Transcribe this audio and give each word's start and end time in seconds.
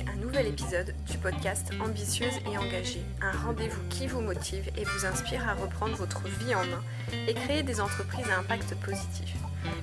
un 0.00 0.16
nouvel 0.16 0.46
épisode 0.46 0.94
du 1.10 1.18
podcast 1.18 1.70
Ambitieuse 1.84 2.32
et 2.50 2.56
engagée, 2.56 3.02
un 3.20 3.36
rendez-vous 3.44 3.82
qui 3.90 4.06
vous 4.06 4.20
motive 4.20 4.70
et 4.78 4.84
vous 4.84 5.06
inspire 5.06 5.46
à 5.46 5.54
reprendre 5.54 5.96
votre 5.96 6.22
vie 6.28 6.54
en 6.54 6.64
main 6.64 6.82
et 7.28 7.34
créer 7.34 7.62
des 7.62 7.80
entreprises 7.80 8.28
à 8.30 8.38
impact 8.38 8.74
positif. 8.76 9.34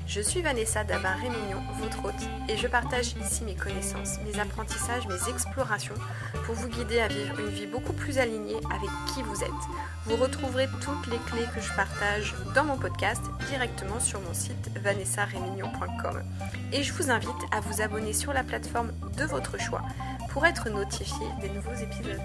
Je 0.07 0.21
suis 0.21 0.41
Vanessa 0.41 0.83
Dabar-Rémignon, 0.83 1.61
votre 1.79 2.05
hôte, 2.05 2.29
et 2.47 2.57
je 2.57 2.67
partage 2.67 3.13
ici 3.21 3.43
mes 3.43 3.55
connaissances, 3.55 4.17
mes 4.25 4.39
apprentissages, 4.39 5.07
mes 5.07 5.29
explorations 5.29 5.93
pour 6.45 6.55
vous 6.55 6.67
guider 6.67 6.99
à 6.99 7.07
vivre 7.07 7.39
une 7.39 7.49
vie 7.49 7.67
beaucoup 7.67 7.93
plus 7.93 8.17
alignée 8.17 8.57
avec 8.71 8.89
qui 9.13 9.21
vous 9.21 9.43
êtes. 9.43 9.49
Vous 10.05 10.15
retrouverez 10.15 10.67
toutes 10.81 11.07
les 11.07 11.19
clés 11.29 11.47
que 11.53 11.61
je 11.61 11.71
partage 11.75 12.33
dans 12.55 12.63
mon 12.63 12.77
podcast 12.77 13.21
directement 13.49 13.99
sur 13.99 14.19
mon 14.21 14.33
site 14.33 14.71
vanessarémignon.com. 14.81 16.23
Et 16.73 16.83
je 16.83 16.93
vous 16.93 17.11
invite 17.11 17.29
à 17.51 17.59
vous 17.59 17.81
abonner 17.81 18.13
sur 18.13 18.33
la 18.33 18.43
plateforme 18.43 18.91
de 19.17 19.25
votre 19.25 19.59
choix 19.59 19.83
pour 20.29 20.45
être 20.45 20.69
notifié 20.69 21.27
des 21.41 21.49
nouveaux 21.49 21.75
épisodes. 21.75 22.21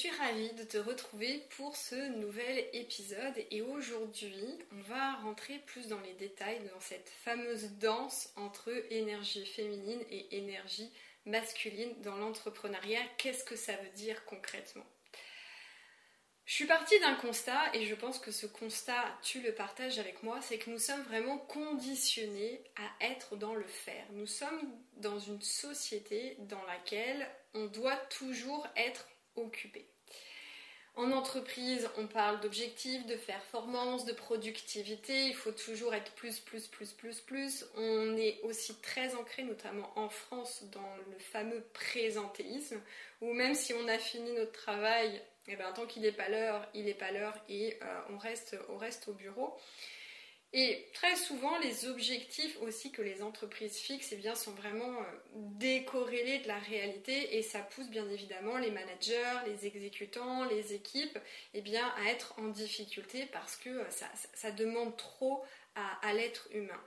Suis 0.00 0.08
ravie 0.12 0.54
de 0.54 0.64
te 0.64 0.78
retrouver 0.78 1.46
pour 1.58 1.76
ce 1.76 1.94
nouvel 2.16 2.64
épisode 2.72 3.34
et 3.50 3.60
aujourd'hui 3.60 4.46
on 4.72 4.80
va 4.80 5.16
rentrer 5.16 5.58
plus 5.66 5.88
dans 5.88 6.00
les 6.00 6.14
détails 6.14 6.58
dans 6.72 6.80
cette 6.80 7.10
fameuse 7.22 7.72
danse 7.72 8.30
entre 8.36 8.72
énergie 8.90 9.44
féminine 9.44 10.02
et 10.10 10.38
énergie 10.38 10.90
masculine 11.26 12.00
dans 12.00 12.16
l'entrepreneuriat. 12.16 13.02
Qu'est-ce 13.18 13.44
que 13.44 13.56
ça 13.56 13.74
veut 13.74 13.90
dire 13.90 14.24
concrètement? 14.24 14.86
Je 16.46 16.54
suis 16.54 16.66
partie 16.66 16.98
d'un 17.00 17.16
constat 17.16 17.60
et 17.74 17.84
je 17.84 17.94
pense 17.94 18.18
que 18.18 18.32
ce 18.32 18.46
constat, 18.46 19.04
tu 19.22 19.42
le 19.42 19.52
partages 19.52 19.98
avec 19.98 20.22
moi, 20.22 20.40
c'est 20.40 20.56
que 20.56 20.70
nous 20.70 20.78
sommes 20.78 21.02
vraiment 21.02 21.36
conditionnés 21.36 22.64
à 22.76 23.04
être 23.04 23.36
dans 23.36 23.54
le 23.54 23.66
faire. 23.66 24.06
Nous 24.12 24.26
sommes 24.26 24.62
dans 24.96 25.18
une 25.18 25.42
société 25.42 26.38
dans 26.38 26.64
laquelle 26.64 27.28
on 27.52 27.66
doit 27.66 27.98
toujours 28.08 28.66
être 28.76 29.06
En 30.96 31.12
entreprise, 31.12 31.88
on 31.96 32.06
parle 32.06 32.40
d'objectifs, 32.40 33.06
de 33.06 33.14
performance, 33.14 34.04
de 34.04 34.12
productivité. 34.12 35.28
Il 35.28 35.34
faut 35.34 35.52
toujours 35.52 35.94
être 35.94 36.12
plus, 36.12 36.40
plus, 36.40 36.66
plus, 36.66 36.92
plus, 36.92 37.20
plus. 37.20 37.64
On 37.76 38.16
est 38.16 38.40
aussi 38.42 38.74
très 38.82 39.14
ancré, 39.14 39.44
notamment 39.44 39.90
en 39.96 40.08
France, 40.08 40.64
dans 40.72 40.96
le 41.10 41.18
fameux 41.18 41.64
présentéisme, 41.72 42.80
où 43.20 43.32
même 43.32 43.54
si 43.54 43.72
on 43.72 43.88
a 43.88 43.98
fini 43.98 44.32
notre 44.32 44.52
travail, 44.52 45.22
eh 45.48 45.56
ben, 45.56 45.72
tant 45.72 45.86
qu'il 45.86 46.02
n'est 46.02 46.12
pas 46.12 46.28
l'heure, 46.28 46.68
il 46.74 46.84
n'est 46.84 46.94
pas 46.94 47.12
l'heure 47.12 47.34
et 47.48 47.78
euh, 47.82 48.00
on, 48.10 48.18
reste, 48.18 48.56
on 48.68 48.76
reste 48.76 49.08
au 49.08 49.12
bureau. 49.12 49.56
Et 50.52 50.88
très 50.94 51.14
souvent, 51.14 51.56
les 51.58 51.86
objectifs 51.86 52.60
aussi 52.60 52.90
que 52.90 53.02
les 53.02 53.22
entreprises 53.22 53.76
fixent 53.76 54.10
eh 54.10 54.16
bien, 54.16 54.34
sont 54.34 54.50
vraiment 54.50 55.00
euh, 55.00 55.04
décorrélés 55.34 56.38
de 56.40 56.48
la 56.48 56.58
réalité 56.58 57.36
et 57.36 57.42
ça 57.42 57.60
pousse 57.60 57.88
bien 57.88 58.08
évidemment 58.10 58.58
les 58.58 58.72
managers, 58.72 59.38
les 59.46 59.66
exécutants, 59.66 60.44
les 60.46 60.74
équipes 60.74 61.18
eh 61.54 61.60
bien, 61.60 61.86
à 61.98 62.10
être 62.10 62.34
en 62.38 62.48
difficulté 62.48 63.26
parce 63.26 63.54
que 63.56 63.70
euh, 63.70 63.90
ça, 64.34 64.50
demande 64.50 64.96
trop 64.96 65.44
à, 65.76 66.12
l'être 66.12 66.48
humain. 66.52 66.82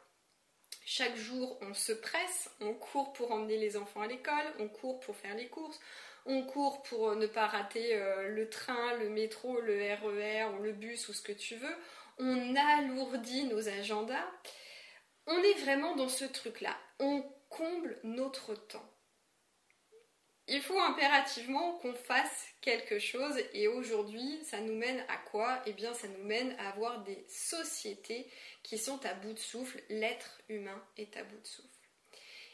Chaque 0.85 1.15
jour, 1.15 1.57
on 1.61 1.73
se 1.73 1.93
presse, 1.93 2.51
on 2.59 2.73
court 2.73 3.13
pour 3.13 3.31
emmener 3.31 3.57
les 3.57 3.77
enfants 3.77 4.01
à 4.01 4.07
l'école, 4.07 4.53
on 4.59 4.67
court 4.67 4.99
pour 4.99 5.15
faire 5.15 5.35
les 5.35 5.47
courses, 5.47 5.79
on 6.25 6.43
court 6.43 6.83
pour 6.83 7.11
euh, 7.11 7.15
ne 7.15 7.27
pas 7.27 7.47
rater 7.47 7.97
le 8.27 8.49
train, 8.49 8.97
le 8.97 9.07
métro, 9.07 9.61
le 9.61 9.77
RER 9.77 10.41
e 10.41 10.57
ou 10.57 10.61
le 10.61 10.73
bus 10.73 11.07
ou 11.07 11.13
ce 11.13 11.21
que 11.21 11.31
tu 11.31 11.55
veux 11.55 11.75
on 12.19 12.55
alourdit 12.55 13.45
nos 13.45 13.67
agendas. 13.67 14.31
On 15.27 15.37
est 15.37 15.59
vraiment 15.59 15.95
dans 15.95 16.09
ce 16.09 16.25
truc-là. 16.25 16.77
On 16.99 17.23
comble 17.49 17.99
notre 18.03 18.55
temps. 18.55 18.89
Il 20.47 20.61
faut 20.61 20.79
impérativement 20.79 21.77
qu'on 21.77 21.93
fasse 21.93 22.47
quelque 22.59 22.99
chose 22.99 23.39
et 23.53 23.69
aujourd'hui, 23.69 24.43
ça 24.43 24.59
nous 24.59 24.75
mène 24.75 25.05
à 25.07 25.15
quoi? 25.17 25.61
Eh 25.65 25.71
bien, 25.71 25.93
ça 25.93 26.09
nous 26.09 26.23
mène 26.25 26.53
à 26.59 26.69
avoir 26.69 27.01
des 27.03 27.25
sociétés 27.29 28.29
qui 28.61 28.77
sont 28.77 29.05
à 29.05 29.13
bout 29.13 29.33
de 29.33 29.39
souffle. 29.39 29.81
L'être 29.87 30.41
humain 30.49 30.83
est 30.97 31.15
à 31.15 31.23
bout 31.23 31.39
de 31.39 31.47
souffle. 31.47 31.69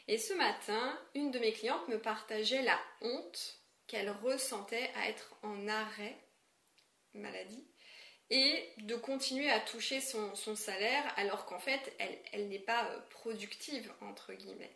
Et 0.06 0.18
ce 0.18 0.34
matin, 0.34 1.00
une 1.14 1.32
de 1.32 1.40
mes 1.40 1.52
clientes 1.52 1.88
me 1.88 2.00
partageait 2.00 2.62
la 2.62 2.78
honte 3.00 3.60
qu'elle 3.88 4.10
ressentait 4.10 4.90
à 4.94 5.08
être 5.08 5.34
en 5.42 5.66
arrêt 5.66 6.16
maladie 7.14 7.66
et 8.30 8.68
de 8.78 8.94
continuer 8.94 9.50
à 9.50 9.60
toucher 9.60 10.00
son, 10.00 10.34
salaire 10.54 11.12
alors 11.16 11.46
qu'en 11.46 11.58
fait 11.58 11.92
elle, 12.32 12.48
n'est 12.48 12.58
pas 12.58 12.84
euh, 12.86 12.98
productive 13.10 13.92
entre 14.00 14.32
guillemets. 14.32 14.70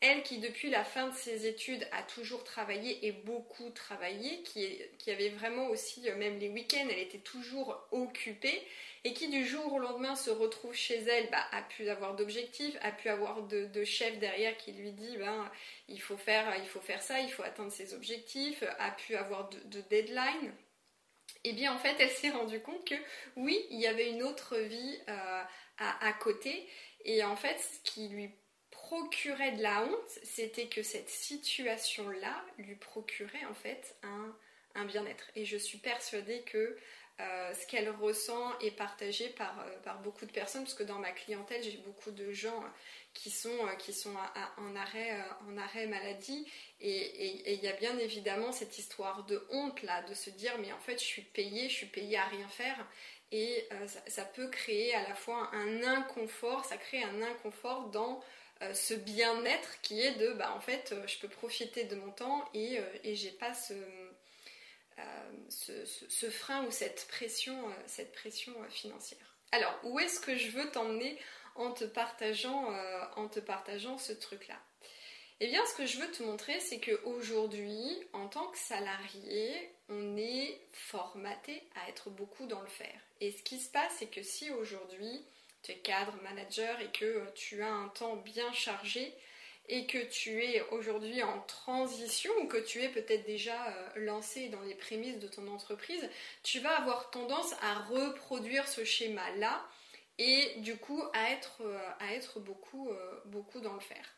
Elle 0.00 0.22
qui 0.22 0.38
depuis 0.38 0.70
la 0.70 0.84
fin 0.84 1.08
de 1.08 1.14
ses 1.14 1.46
études 1.46 1.86
a 1.92 2.02
toujours 2.02 2.44
travaillé 2.44 3.06
et 3.06 3.12
beaucoup 3.12 3.70
travaillé, 3.70 4.42
qui, 4.42 5.10
avait 5.10 5.30
vraiment 5.30 5.68
aussi, 5.68 6.08
euh, 6.10 6.16
même 6.16 6.38
les 6.38 6.48
week-ends, 6.48 6.86
elle 6.90 6.98
était 6.98 7.18
toujours 7.18 7.80
occupée 7.90 8.62
et 9.04 9.12
qui 9.12 9.28
du 9.28 9.46
jour 9.46 9.72
au 9.72 9.78
lendemain 9.78 10.14
se 10.14 10.30
retrouve 10.30 10.74
chez 10.74 10.98
elle, 10.98 11.30
bah, 11.30 11.46
a 11.52 11.62
pu 11.62 11.88
avoir 11.88 12.14
d'objectifs, 12.16 12.76
a 12.82 12.92
pu 12.92 13.08
avoir 13.08 13.42
de, 13.42 13.66
de 13.66 13.84
chef 13.84 14.18
derrière 14.18 14.56
qui 14.56 14.72
lui 14.72 14.92
dit 14.92 15.16
ben, 15.16 15.50
il, 15.88 16.00
faut 16.00 16.16
faire, 16.16 16.54
il 16.58 16.68
faut 16.68 16.80
faire 16.80 17.02
ça, 17.02 17.20
il 17.20 17.30
faut 17.30 17.42
atteindre 17.42 17.72
ses 17.72 17.94
objectifs, 17.94 18.62
a 18.78 18.90
pu 18.90 19.16
avoir 19.16 19.48
de 19.48 19.80
deadlines 19.90 20.52
et 21.44 21.50
eh 21.50 21.52
bien 21.52 21.74
en 21.74 21.78
fait 21.78 21.94
elle 21.98 22.10
s'est 22.10 22.30
rendue 22.30 22.60
compte 22.60 22.86
que 22.86 22.94
oui, 23.36 23.66
il 23.70 23.78
y 23.78 23.86
avait 23.86 24.10
une 24.10 24.22
autre 24.22 24.56
vie 24.56 24.98
euh, 25.08 25.42
à, 25.78 26.12
côté 26.14 26.66
et 27.04 27.22
en 27.22 27.36
fait 27.36 27.58
ce 27.58 27.90
qui 27.90 28.08
lui 28.08 28.30
procurait 28.70 29.52
de 29.52 29.62
la 29.62 29.84
honte, 29.84 30.18
c'était 30.22 30.68
que 30.68 30.82
cette 30.82 31.10
situation-là 31.10 32.44
lui 32.58 32.76
procurait 32.76 33.44
en 33.46 33.54
fait 33.54 33.96
un, 34.02 34.36
un 34.74 34.84
bien-être. 34.84 35.30
Et 35.36 35.44
je 35.44 35.56
suis 35.56 35.78
persuadée 35.78 36.42
que 36.42 36.76
euh, 37.20 37.54
ce 37.54 37.64
qu'elle 37.68 37.88
ressent 37.90 38.58
est 38.58 38.72
partagé 38.72 39.28
par, 39.28 39.60
euh, 39.60 39.78
par, 39.84 40.00
beaucoup 40.00 40.26
de 40.26 40.32
personnes, 40.32 40.64
parce 40.64 40.74
que 40.74 40.82
dans 40.82 40.98
ma 40.98 41.12
clientèle, 41.12 41.62
j'ai 41.62 41.76
beaucoup 41.76 42.10
de 42.10 42.32
gens 42.32 42.60
qui 43.12 43.30
sont, 43.30 43.48
euh, 43.50 43.74
qui 43.78 43.92
sont 43.92 44.14
en, 44.56 44.74
arrêt, 44.74 45.16
en 45.46 45.56
arrêt 45.56 45.86
maladie. 45.86 46.44
Et 46.80 47.54
il 47.54 47.62
y 47.62 47.68
a 47.68 47.72
bien 47.74 47.96
évidemment 47.98 48.50
cette 48.50 48.78
histoire 48.78 49.24
de 49.26 49.46
honte 49.50 49.80
là, 49.82 50.02
de 50.02 50.14
se 50.14 50.28
dire 50.30 50.58
mais 50.58 50.72
en 50.72 50.80
fait 50.80 50.98
je 50.98 51.04
suis 51.04 51.22
payée, 51.22 51.68
je 51.68 51.74
suis 51.74 51.86
payée 51.86 52.18
à 52.18 52.24
rien 52.24 52.48
faire. 52.48 52.84
Et 53.30 53.68
ça, 54.06 54.24
peut 54.24 54.48
créer 54.48 54.94
à 54.94 55.08
la 55.08 55.14
fois 55.14 55.50
un 55.54 55.82
inconfort, 55.82 56.64
ça 56.64 56.76
crée 56.76 57.02
un 57.02 57.22
inconfort 57.22 57.88
dans 57.90 58.22
ce 58.72 58.94
bien-être 58.94 59.80
qui 59.82 60.00
est 60.00 60.16
de 60.16 60.32
bah 60.34 60.52
en 60.54 60.60
fait 60.60 60.94
je 61.06 61.18
peux 61.18 61.28
profiter 61.28 61.84
de 61.84 61.96
mon 61.96 62.10
temps 62.10 62.44
et, 62.54 62.78
et 63.02 63.14
j'ai 63.14 63.30
pas 63.30 63.54
ce 63.54 63.74
ce, 65.48 65.72
ce, 65.84 66.30
frein 66.30 66.64
ou 66.64 66.70
cette 66.70 67.06
pression, 67.08 67.68
euh, 67.68 67.72
cette 67.86 68.12
pression 68.12 68.52
euh, 68.62 68.68
financière. 68.68 69.36
Alors, 69.52 69.78
où 69.84 69.98
est-ce 69.98 70.20
que 70.20 70.36
je 70.36 70.50
veux 70.50 70.70
t'emmener 70.70 71.18
en 71.54 71.70
te 71.70 71.84
partageant, 71.84 72.72
euh, 72.72 73.04
en 73.16 73.28
te 73.28 73.40
partageant 73.40 73.98
ce 73.98 74.12
truc-là? 74.12 74.58
Eh 75.40 75.48
bien, 75.48 75.64
ce 75.66 75.74
que 75.74 75.86
je 75.86 75.98
veux 75.98 76.10
te 76.10 76.22
montrer, 76.22 76.58
c'est 76.60 76.80
qu'aujourd'hui, 76.80 77.86
en 78.12 78.28
tant 78.28 78.46
que 78.46 78.58
salarié, 78.58 79.74
on 79.88 80.16
est 80.16 80.60
formaté 80.72 81.62
à 81.74 81.88
être 81.88 82.08
beaucoup 82.08 82.46
dans 82.46 82.60
le 82.60 82.68
faire. 82.68 83.00
Et 83.20 83.32
ce 83.32 83.42
qui 83.42 83.58
se 83.58 83.70
passe, 83.70 83.96
c'est 83.98 84.06
que 84.06 84.22
si 84.22 84.50
aujourd'hui, 84.50 85.24
tu 85.62 85.72
es 85.72 85.78
cadre, 85.78 86.14
manager 86.22 86.80
et 86.80 86.90
que 86.92 87.28
tu 87.34 87.62
as 87.62 87.72
un 87.72 87.88
temps 87.88 88.16
bien 88.16 88.52
chargé, 88.52 89.12
et 89.68 89.86
que 89.86 89.98
tu 89.98 90.42
es 90.42 90.60
aujourd'hui 90.70 91.22
en 91.22 91.40
transition 91.42 92.32
ou 92.42 92.46
que 92.46 92.58
tu 92.58 92.82
es 92.82 92.88
peut-être 92.88 93.24
déjà 93.24 93.68
euh, 93.68 93.88
lancé 93.96 94.48
dans 94.48 94.60
les 94.60 94.74
prémices 94.74 95.18
de 95.18 95.28
ton 95.28 95.48
entreprise, 95.48 96.08
tu 96.42 96.60
vas 96.60 96.78
avoir 96.78 97.10
tendance 97.10 97.54
à 97.62 97.80
reproduire 97.84 98.68
ce 98.68 98.84
schéma-là 98.84 99.66
et 100.18 100.54
du 100.58 100.76
coup 100.76 101.02
à 101.14 101.30
être, 101.30 101.62
euh, 101.62 101.78
à 102.00 102.12
être 102.14 102.40
beaucoup, 102.40 102.90
euh, 102.90 103.20
beaucoup 103.26 103.60
dans 103.60 103.72
le 103.72 103.80
faire. 103.80 104.16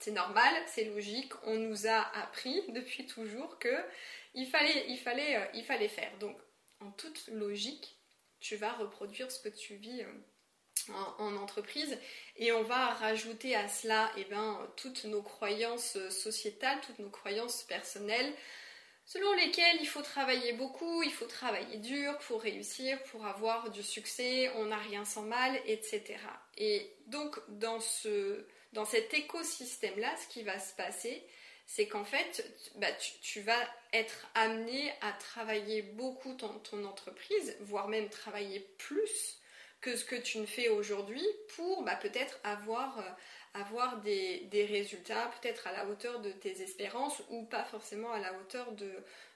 C'est 0.00 0.10
normal, 0.10 0.54
c'est 0.66 0.84
logique, 0.84 1.32
on 1.44 1.56
nous 1.56 1.86
a 1.86 2.00
appris 2.18 2.62
depuis 2.68 3.06
toujours 3.06 3.58
que 3.58 3.74
il 4.34 4.46
fallait, 4.46 4.86
il 4.88 4.98
fallait, 4.98 5.50
il 5.54 5.64
fallait 5.64 5.88
faire. 5.88 6.12
Donc 6.18 6.36
en 6.80 6.90
toute 6.90 7.26
logique, 7.28 7.96
tu 8.40 8.56
vas 8.56 8.72
reproduire 8.72 9.30
ce 9.30 9.40
que 9.40 9.48
tu 9.48 9.76
vis 9.76 10.04
en, 11.18 11.36
entreprise 11.36 11.98
et 12.36 12.52
on 12.52 12.62
va 12.62 12.94
rajouter 12.94 13.54
à 13.54 13.68
cela 13.68 14.10
eh 14.16 14.24
ben, 14.24 14.58
toutes 14.76 15.04
nos 15.04 15.22
croyances 15.22 15.96
sociétales, 16.10 16.80
toutes 16.86 16.98
nos 16.98 17.10
croyances 17.10 17.62
personnelles 17.62 18.32
selon 19.06 19.32
lesquelles 19.34 19.76
il 19.80 19.86
faut 19.86 20.02
travailler 20.02 20.52
beaucoup, 20.52 21.02
il 21.02 21.12
faut 21.12 21.26
travailler 21.26 21.76
dur 21.76 22.16
pour 22.18 22.42
réussir, 22.42 23.02
pour 23.04 23.26
avoir 23.26 23.70
du 23.70 23.82
succès, 23.82 24.50
on 24.56 24.66
n'a 24.66 24.78
rien 24.78 25.04
sans 25.04 25.22
mal, 25.22 25.60
etc. 25.66 26.16
Et 26.56 26.90
donc 27.06 27.38
dans, 27.48 27.80
ce, 27.80 28.46
dans 28.72 28.84
cet 28.84 29.12
écosystème-là, 29.14 30.14
ce 30.16 30.32
qui 30.32 30.42
va 30.42 30.58
se 30.58 30.74
passer, 30.74 31.22
c'est 31.66 31.86
qu'en 31.86 32.04
fait, 32.04 32.44
bah, 32.76 32.92
tu, 33.22 33.40
vas 33.40 33.60
être 33.92 34.26
amené 34.34 34.92
à 35.00 35.12
travailler 35.12 35.82
beaucoup 35.82 36.34
dans 36.34 36.58
ton 36.58 36.84
entreprise, 36.84 37.56
voire 37.60 37.88
même 37.88 38.10
travailler 38.10 38.60
plus 38.78 39.38
que 39.84 39.96
ce 39.96 40.04
que 40.06 40.16
tu 40.16 40.38
ne 40.38 40.46
fais 40.46 40.70
aujourd'hui 40.70 41.22
pour 41.56 41.82
bah, 41.82 41.94
peut-être 41.96 42.40
avoir, 42.42 42.98
euh, 43.00 43.60
avoir 43.60 44.00
des, 44.00 44.40
des 44.50 44.64
résultats 44.64 45.30
peut-être 45.38 45.66
à 45.66 45.72
la 45.72 45.86
hauteur 45.86 46.20
de 46.20 46.30
tes 46.30 46.62
espérances 46.62 47.20
ou 47.28 47.44
pas 47.44 47.64
forcément 47.64 48.10
à 48.10 48.18
la 48.18 48.32
hauteur 48.32 48.72
de, 48.72 48.90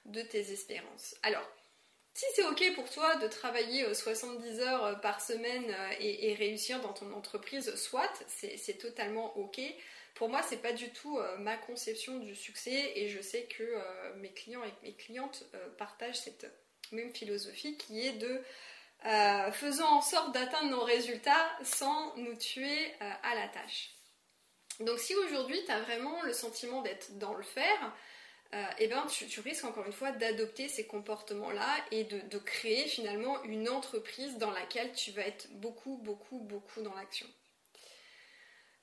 de 0.05 0.21
tes 0.23 0.51
espérances. 0.51 1.15
Alors, 1.21 1.47
si 2.15 2.25
c'est 2.33 2.43
ok 2.43 2.73
pour 2.73 2.89
toi 2.89 3.15
de 3.17 3.27
travailler 3.27 3.93
70 3.93 4.59
heures 4.61 4.99
par 5.01 5.21
semaine 5.21 5.71
et, 5.99 6.31
et 6.31 6.33
réussir 6.33 6.81
dans 6.81 6.93
ton 6.93 7.13
entreprise, 7.13 7.75
soit, 7.75 8.11
c'est 8.27 8.79
totalement 8.79 9.37
ok. 9.37 9.61
Pour 10.15 10.27
moi, 10.27 10.41
c'est 10.41 10.61
pas 10.61 10.73
du 10.73 10.89
tout 10.89 11.17
ma 11.37 11.55
conception 11.55 12.17
du 12.17 12.35
succès 12.35 12.93
et 12.95 13.07
je 13.07 13.21
sais 13.21 13.43
que 13.43 13.63
mes 14.17 14.33
clients 14.33 14.63
et 14.63 14.73
mes 14.83 14.93
clientes 14.93 15.45
partagent 15.77 16.19
cette 16.19 16.47
même 16.91 17.13
philosophie 17.13 17.77
qui 17.77 18.05
est 18.05 18.13
de 18.13 18.41
euh, 19.05 19.51
faisons 19.51 19.85
en 19.85 20.01
sorte 20.01 20.33
d'atteindre 20.33 20.71
nos 20.71 20.83
résultats 20.83 21.49
sans 21.63 22.15
nous 22.17 22.35
tuer 22.35 22.93
euh, 23.01 23.11
à 23.23 23.35
la 23.35 23.47
tâche. 23.47 23.91
Donc 24.81 24.99
si 24.99 25.15
aujourd'hui 25.15 25.59
tu 25.65 25.71
as 25.71 25.81
vraiment 25.81 26.21
le 26.23 26.33
sentiment 26.33 26.81
d'être 26.81 27.17
dans 27.17 27.33
le 27.33 27.43
faire, 27.43 27.93
euh, 28.55 28.63
eh 28.79 28.87
ben, 28.87 29.05
tu, 29.05 29.39
risques 29.41 29.63
encore 29.63 29.85
une 29.85 29.93
fois 29.93 30.11
d'adopter 30.11 30.67
ces 30.67 30.87
comportements-là 30.87 31.67
et 31.91 32.03
de, 32.03 32.37
créer 32.39 32.87
finalement 32.87 33.43
une 33.43 33.69
entreprise 33.69 34.37
dans 34.37 34.51
laquelle 34.51 34.91
tu 34.93 35.11
vas 35.11 35.21
être 35.21 35.47
beaucoup, 35.59 35.97
beaucoup, 35.97 36.39
beaucoup 36.39 36.81
dans 36.81 36.95
l'action. 36.95 37.27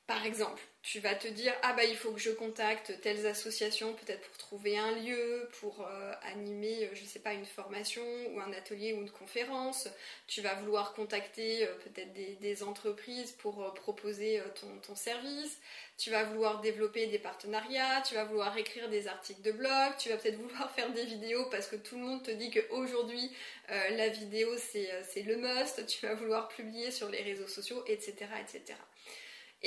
Par 0.07 0.25
exemple, 0.25 0.63
tu 0.83 1.01
vas 1.01 1.17
te 1.17 1.27
dire 1.27 1.53
ah 1.63 1.73
bah 1.73 1.83
il 1.83 1.97
faut 1.97 2.13
que 2.13 2.21
je 2.21 2.31
contacte 2.31 3.01
telles 3.01 3.27
associations 3.27 3.93
peut-être 3.95 4.21
pour 4.21 4.39
trouver 4.39 4.79
un 4.79 4.93
lieu, 4.93 5.49
pour 5.59 5.85
euh, 5.85 6.13
animer 6.23 6.85
euh, 6.85 6.95
je 6.95 7.05
sais 7.05 7.19
pas 7.19 7.33
une 7.33 7.45
formation 7.45 8.05
ou 8.33 8.39
un 8.39 8.53
atelier 8.53 8.93
ou 8.93 9.01
une 9.01 9.11
conférence. 9.11 9.89
Tu 10.29 10.43
vas 10.43 10.55
vouloir 10.55 10.93
contacter 10.93 11.67
euh, 11.67 11.75
peut-être 11.83 12.13
des, 12.13 12.63
entreprises 12.63 13.33
pour 13.33 13.75
proposer 13.75 14.41
ton, 14.87 14.95
service. 14.95 15.59
Tu 15.99 16.11
vas 16.11 16.23
vouloir 16.23 16.61
développer 16.61 17.09
des 17.09 17.19
partenariats. 17.19 18.01
Tu 18.07 18.15
vas 18.15 18.25
vouloir 18.25 18.57
écrire 18.57 18.89
des 18.89 19.09
articles 19.09 19.43
de 19.43 19.51
blog. 19.51 19.93
Tu 19.99 20.09
vas 20.09 20.19
peut-être 20.19 20.39
vouloir 20.41 20.71
faire 20.71 20.93
des 20.93 21.05
vidéos 21.05 21.47
parce 21.51 21.67
que 21.67 21.77
tout 21.77 21.97
le 21.97 22.03
monde 22.03 22.23
te 22.23 22.31
dit 22.31 22.53
qu'aujourd'hui 22.53 23.33
la 23.69 24.09
vidéo 24.09 24.57
c'est 24.57 25.23
le 25.23 25.37
must. 25.37 25.85
Tu 25.87 26.07
vas 26.07 26.15
vouloir 26.15 26.47
publier 26.47 26.93
sur 26.93 27.09
les 27.09 27.23
réseaux 27.23 27.49
sociaux, 27.49 27.83
etc., 27.89 28.29
etc. 28.41 28.77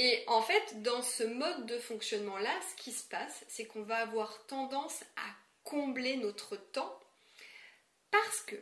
Et 0.01 0.23
en 0.27 0.41
fait, 0.41 0.81
dans 0.81 1.01
ce 1.01 1.25
mode 1.25 1.65
de 1.65 1.77
fonctionnement-là, 1.77 2.57
ce 2.69 2.81
qui 2.81 2.93
se 2.93 3.03
passe, 3.03 3.43
c'est 3.49 3.65
qu'on 3.65 3.83
va 3.83 3.97
avoir 3.97 4.45
tendance 4.45 5.03
à 5.17 5.29
combler 5.65 6.15
notre 6.15 6.55
temps 6.55 6.97
parce 8.09 8.39
que 8.43 8.55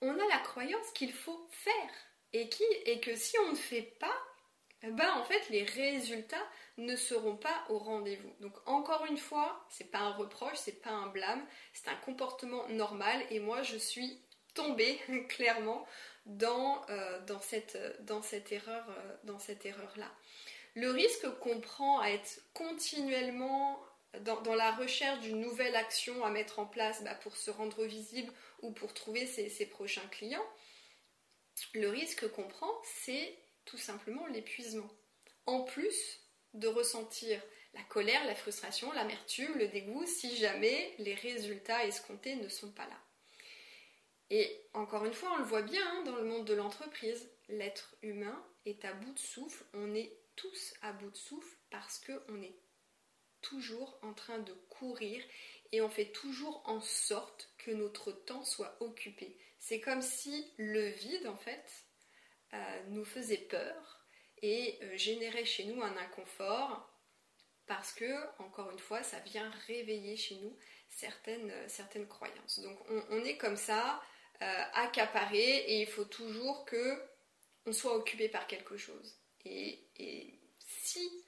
on 0.00 0.14
a 0.14 0.28
la 0.28 0.38
croyance 0.38 0.90
qu'il 0.94 1.12
faut 1.12 1.46
faire 1.50 1.90
et, 2.32 2.48
que 2.48 3.14
si 3.14 3.38
on 3.40 3.50
ne 3.50 3.56
fait 3.56 3.94
pas, 4.00 4.16
ben 4.82 5.12
en 5.16 5.24
fait 5.24 5.50
les 5.50 5.64
résultats 5.64 6.48
ne 6.78 6.96
seront 6.96 7.36
pas 7.36 7.66
au 7.68 7.76
rendez-vous. 7.76 8.34
Donc 8.40 8.56
encore 8.64 9.04
une 9.04 9.18
fois, 9.18 9.62
c'est 9.68 9.90
pas 9.90 9.98
un 9.98 10.14
reproche, 10.14 10.56
c'est 10.56 10.80
pas 10.80 10.92
un 10.92 11.08
blâme, 11.08 11.44
c'est 11.74 11.88
un 11.88 11.96
comportement 11.96 12.66
normal 12.68 13.22
et 13.28 13.38
moi 13.38 13.62
je 13.62 13.76
suis 13.76 14.18
tombée 14.54 14.98
clairement 15.28 15.86
dans, 16.24 16.82
euh, 16.88 17.20
dans, 17.26 17.40
cette, 17.40 17.76
erreur 18.52 18.86
euh, 18.88 19.96
là. 19.96 20.10
Le 20.74 20.90
risque 20.90 21.28
qu'on 21.40 21.60
prend 21.60 22.00
à 22.00 22.08
être 22.10 22.42
continuellement 22.54 23.82
dans, 24.20 24.54
la 24.54 24.72
recherche 24.72 25.20
d'une 25.20 25.40
nouvelle 25.40 25.76
action 25.76 26.24
à 26.24 26.30
mettre 26.30 26.58
en 26.58 26.66
place 26.66 27.02
bah, 27.02 27.14
pour 27.14 27.36
se 27.36 27.50
rendre 27.50 27.84
visible 27.84 28.32
ou 28.62 28.72
pour 28.72 28.92
trouver 28.92 29.26
ses, 29.26 29.66
prochains 29.66 30.06
clients, 30.10 30.46
le 31.74 31.88
risque 31.88 32.28
qu'on 32.32 32.48
prend, 32.48 32.72
c'est 32.84 33.36
tout 33.64 33.78
simplement 33.78 34.26
l'épuisement. 34.28 34.90
En 35.46 35.62
plus 35.62 36.20
de 36.54 36.66
ressentir 36.66 37.40
la 37.74 37.82
colère, 37.84 38.24
la 38.24 38.34
frustration, 38.34 38.90
l'amertume, 38.92 39.56
le 39.56 39.68
dégoût, 39.68 40.04
si 40.06 40.36
jamais 40.36 40.94
les 40.98 41.14
résultats 41.14 41.84
escomptés 41.86 42.34
ne 42.36 42.48
sont 42.48 42.72
pas 42.72 42.86
là. 42.86 42.98
Et 44.30 44.60
encore 44.74 45.04
une 45.04 45.12
fois, 45.12 45.32
on 45.34 45.38
le 45.38 45.44
voit 45.44 45.62
bien 45.62 45.82
hein, 45.84 46.02
dans 46.04 46.16
le 46.16 46.24
monde 46.24 46.44
de 46.44 46.54
l'entreprise, 46.54 47.28
l'être 47.48 47.94
humain 48.02 48.44
est 48.64 48.84
à 48.84 48.92
bout 48.92 49.12
de 49.12 49.18
souffle, 49.18 49.64
on 49.74 49.94
est 49.94 50.12
tous 50.40 50.74
à 50.80 50.92
bout 50.92 51.10
de 51.10 51.16
souffle 51.16 51.56
parce 51.70 52.00
qu'on 52.00 52.42
est 52.42 52.56
toujours 53.42 53.98
en 54.02 54.14
train 54.14 54.38
de 54.38 54.52
courir 54.70 55.22
et 55.72 55.80
on 55.82 55.90
fait 55.90 56.12
toujours 56.12 56.62
en 56.66 56.80
sorte 56.80 57.52
que 57.58 57.70
notre 57.70 58.10
temps 58.12 58.44
soit 58.44 58.76
occupé. 58.80 59.36
C'est 59.58 59.80
comme 59.80 60.02
si 60.02 60.52
le 60.56 60.88
vide, 60.88 61.26
en 61.26 61.36
fait, 61.36 61.84
euh, 62.54 62.82
nous 62.88 63.04
faisait 63.04 63.36
peur 63.36 64.06
et 64.42 64.78
euh, 64.82 64.96
générait 64.96 65.44
chez 65.44 65.64
nous 65.64 65.82
un 65.82 65.96
inconfort 65.96 66.88
parce 67.66 67.92
que, 67.92 68.42
encore 68.42 68.70
une 68.70 68.78
fois, 68.78 69.02
ça 69.02 69.20
vient 69.20 69.50
réveiller 69.66 70.16
chez 70.16 70.36
nous 70.36 70.56
certaines, 70.88 71.50
euh, 71.50 71.68
certaines 71.68 72.08
croyances. 72.08 72.58
Donc 72.60 72.78
on, 72.88 73.24
est 73.24 73.36
comme 73.36 73.56
ça, 73.56 74.02
accaparé 74.40 75.38
et 75.38 75.82
il 75.82 75.86
faut 75.86 76.06
toujours 76.06 76.64
que 76.64 77.02
on 77.66 77.72
soit 77.72 77.94
occupé 77.94 78.30
par 78.30 78.46
quelque 78.46 78.78
chose. 78.78 79.19
Et, 79.44 79.78
si 80.58 81.24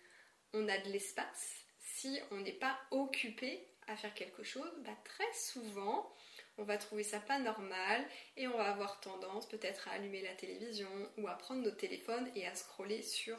on 0.53 0.69
a 0.69 0.79
de 0.79 0.91
l'espace, 0.91 1.67
si 1.79 2.19
on 2.31 2.37
n'est 2.37 2.53
pas 2.53 2.79
occupé 2.91 3.67
à 3.87 3.97
faire 3.97 4.15
quelque 4.15 4.43
chose, 4.43 4.71
bah, 4.79 4.97
très 5.05 5.33
souvent, 5.33 6.13
on 6.59 6.65
va 6.65 6.79
trouver 6.79 7.03
ça 7.03 7.21
pas 7.21 7.39
normal 7.39 8.07
et 8.37 8.47
on 8.47 8.57
va 8.57 8.71
avoir 8.71 9.01
tendance 9.01 9.49
peut-être 9.49 9.89
à 9.89 9.93
allumer 9.93 10.23
la 10.23 10.35
télévision 10.35 10.89
ou 11.19 11.29
à 11.29 11.37
prendre 11.37 11.63
notre 11.63 11.79
téléphone 11.79 12.31
et 12.35 12.47
à 12.47 12.55
scroller 12.55 13.03
sur, 13.03 13.39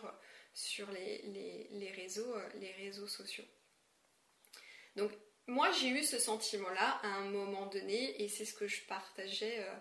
sur 0.53 0.89
les, 0.91 1.93
réseaux, 1.95 2.35
les 2.55 2.71
réseaux 2.71 3.07
sociaux. 3.07 3.45
Donc 4.95 5.11
moi 5.47 5.71
j'ai 5.71 5.89
eu 5.89 6.03
ce 6.03 6.19
sentiment-là 6.19 6.99
à 7.03 7.07
un 7.07 7.25
moment 7.25 7.65
donné 7.67 8.21
et 8.21 8.27
c'est 8.27 8.45
ce 8.45 8.53
que 8.53 8.67
je 8.67 8.81
partageais 8.85 9.59
euh, 9.59 9.75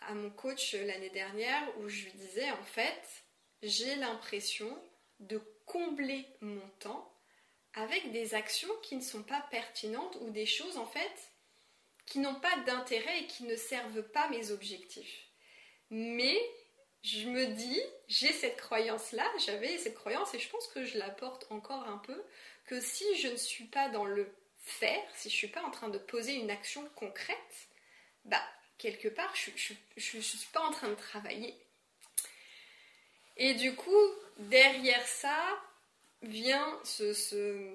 à 0.00 0.14
mon 0.14 0.30
coach 0.30 0.74
l'année 0.74 1.10
dernière 1.10 1.62
où 1.78 1.88
je 1.88 2.04
lui 2.04 2.12
disais 2.12 2.50
en 2.50 2.62
fait 2.64 3.24
j'ai 3.62 3.94
l'impression 3.96 4.76
de 5.20 5.40
combler 5.64 6.26
mon 6.40 6.68
temps 6.78 7.12
avec 7.74 8.12
des 8.12 8.34
actions 8.34 8.72
qui 8.82 8.96
ne 8.96 9.02
sont 9.02 9.22
pas 9.22 9.46
pertinentes 9.50 10.16
ou 10.22 10.30
des 10.30 10.46
choses 10.46 10.78
en 10.78 10.86
fait 10.86 11.32
qui 12.06 12.20
n'ont 12.20 12.36
pas 12.36 12.56
d'intérêt 12.64 13.20
et 13.20 13.26
qui 13.26 13.44
ne 13.44 13.56
servent 13.56 14.02
pas 14.02 14.28
mes 14.28 14.52
objectifs. 14.52 15.26
Mais 15.90 16.38
je 17.02 17.28
me 17.28 17.46
dis, 17.46 17.80
j'ai 18.08 18.32
cette 18.32 18.56
croyance-là, 18.56 19.28
j'avais 19.44 19.76
cette 19.78 19.94
croyance 19.94 20.32
et 20.34 20.38
je 20.38 20.48
pense 20.48 20.66
que 20.68 20.84
je 20.84 20.98
la 20.98 21.10
porte 21.10 21.46
encore 21.50 21.86
un 21.86 21.98
peu, 21.98 22.20
que 22.66 22.80
si 22.80 23.04
je 23.16 23.28
ne 23.28 23.36
suis 23.36 23.64
pas 23.64 23.88
dans 23.88 24.04
le 24.04 24.32
faire, 24.58 25.02
si 25.14 25.28
je 25.28 25.34
ne 25.34 25.38
suis 25.38 25.48
pas 25.48 25.62
en 25.62 25.70
train 25.70 25.88
de 25.88 25.98
poser 25.98 26.34
une 26.34 26.50
action 26.50 26.88
concrète, 26.94 27.68
bah 28.24 28.42
quelque 28.78 29.08
part 29.08 29.34
je 29.34 29.50
ne 30.16 30.22
suis 30.22 30.46
pas 30.52 30.62
en 30.62 30.70
train 30.70 30.88
de 30.88 30.94
travailler. 30.94 31.56
Et 33.36 33.54
du 33.54 33.74
coup, 33.74 33.90
derrière 34.38 35.06
ça 35.06 35.38
vient 36.22 36.80
ce, 36.84 37.74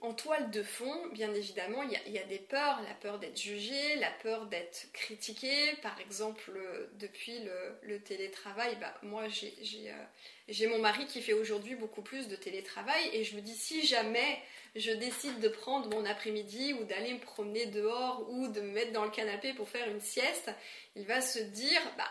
En 0.00 0.14
toile 0.14 0.50
de 0.50 0.62
fond, 0.62 1.06
bien 1.12 1.32
évidemment, 1.34 1.82
il 1.82 2.12
y, 2.12 2.18
a, 2.18 2.24
des 2.24 2.38
peurs, 2.38 2.80
la 2.82 2.94
peur 2.94 3.18
d'être 3.18 3.38
jugé, 3.40 3.96
la 3.96 4.10
peur 4.10 4.46
d'être 4.46 4.88
critiqué. 4.92 5.76
Par 5.82 6.00
exemple, 6.00 6.58
depuis 6.94 7.38
le, 7.82 8.00
télétravail, 8.00 8.76
bah, 8.80 8.94
moi 9.02 9.24
euh, 9.24 10.04
j'ai 10.48 10.66
mon 10.66 10.78
mari 10.78 11.06
qui 11.06 11.20
fait 11.20 11.34
aujourd'hui 11.34 11.74
beaucoup 11.74 12.02
plus 12.02 12.28
de 12.28 12.36
télétravail 12.36 13.10
et 13.12 13.24
je 13.24 13.36
me 13.36 13.42
dis 13.42 13.54
si 13.54 13.86
jamais 13.86 14.40
je 14.74 14.90
décide 14.90 15.38
de 15.40 15.48
prendre 15.48 15.90
mon 15.90 16.06
après-midi 16.06 16.72
ou 16.72 16.84
d'aller 16.84 17.12
me 17.12 17.20
promener 17.20 17.66
dehors 17.66 18.26
ou 18.30 18.48
de 18.48 18.62
me 18.62 18.72
mettre 18.72 18.92
dans 18.92 19.04
le 19.04 19.10
canapé 19.10 19.52
pour 19.52 19.68
faire 19.68 19.88
une 19.88 20.00
sieste, 20.00 20.50
il 20.96 21.04
va 21.04 21.20
se 21.20 21.38
dire 21.38 21.80
bah 21.98 22.08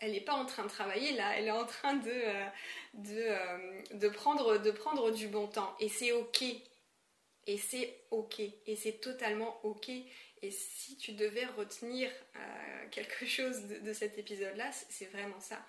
elle 0.00 0.12
n'est 0.12 0.20
pas 0.20 0.34
en 0.34 0.46
train 0.46 0.64
de 0.64 0.68
travailler 0.68 1.12
là, 1.12 1.36
elle 1.36 1.46
est 1.46 1.52
en 1.52 1.64
train 1.64 1.94
de, 1.94 2.10
euh, 2.10 2.46
euh, 3.08 3.82
de, 3.92 4.08
prendre, 4.08 4.58
de 4.58 4.70
prendre 4.70 5.10
du 5.12 5.28
bon 5.28 5.46
temps. 5.46 5.76
Et 5.78 5.88
c'est 5.88 6.12
ok. 6.12 6.42
Et 7.46 7.58
c'est 7.58 8.04
ok. 8.10 8.40
Et 8.40 8.76
c'est 8.76 9.00
totalement 9.00 9.64
ok. 9.64 9.88
Et 9.88 10.50
si 10.50 10.96
tu 10.96 11.12
devais 11.12 11.46
retenir 11.46 12.10
quelque 12.90 13.26
chose 13.26 13.62
de, 13.68 13.78
de 13.78 13.92
cet 13.92 14.18
épisode-là, 14.18 14.70
c'est 14.72 15.06
vraiment 15.06 15.38
ça. 15.40 15.64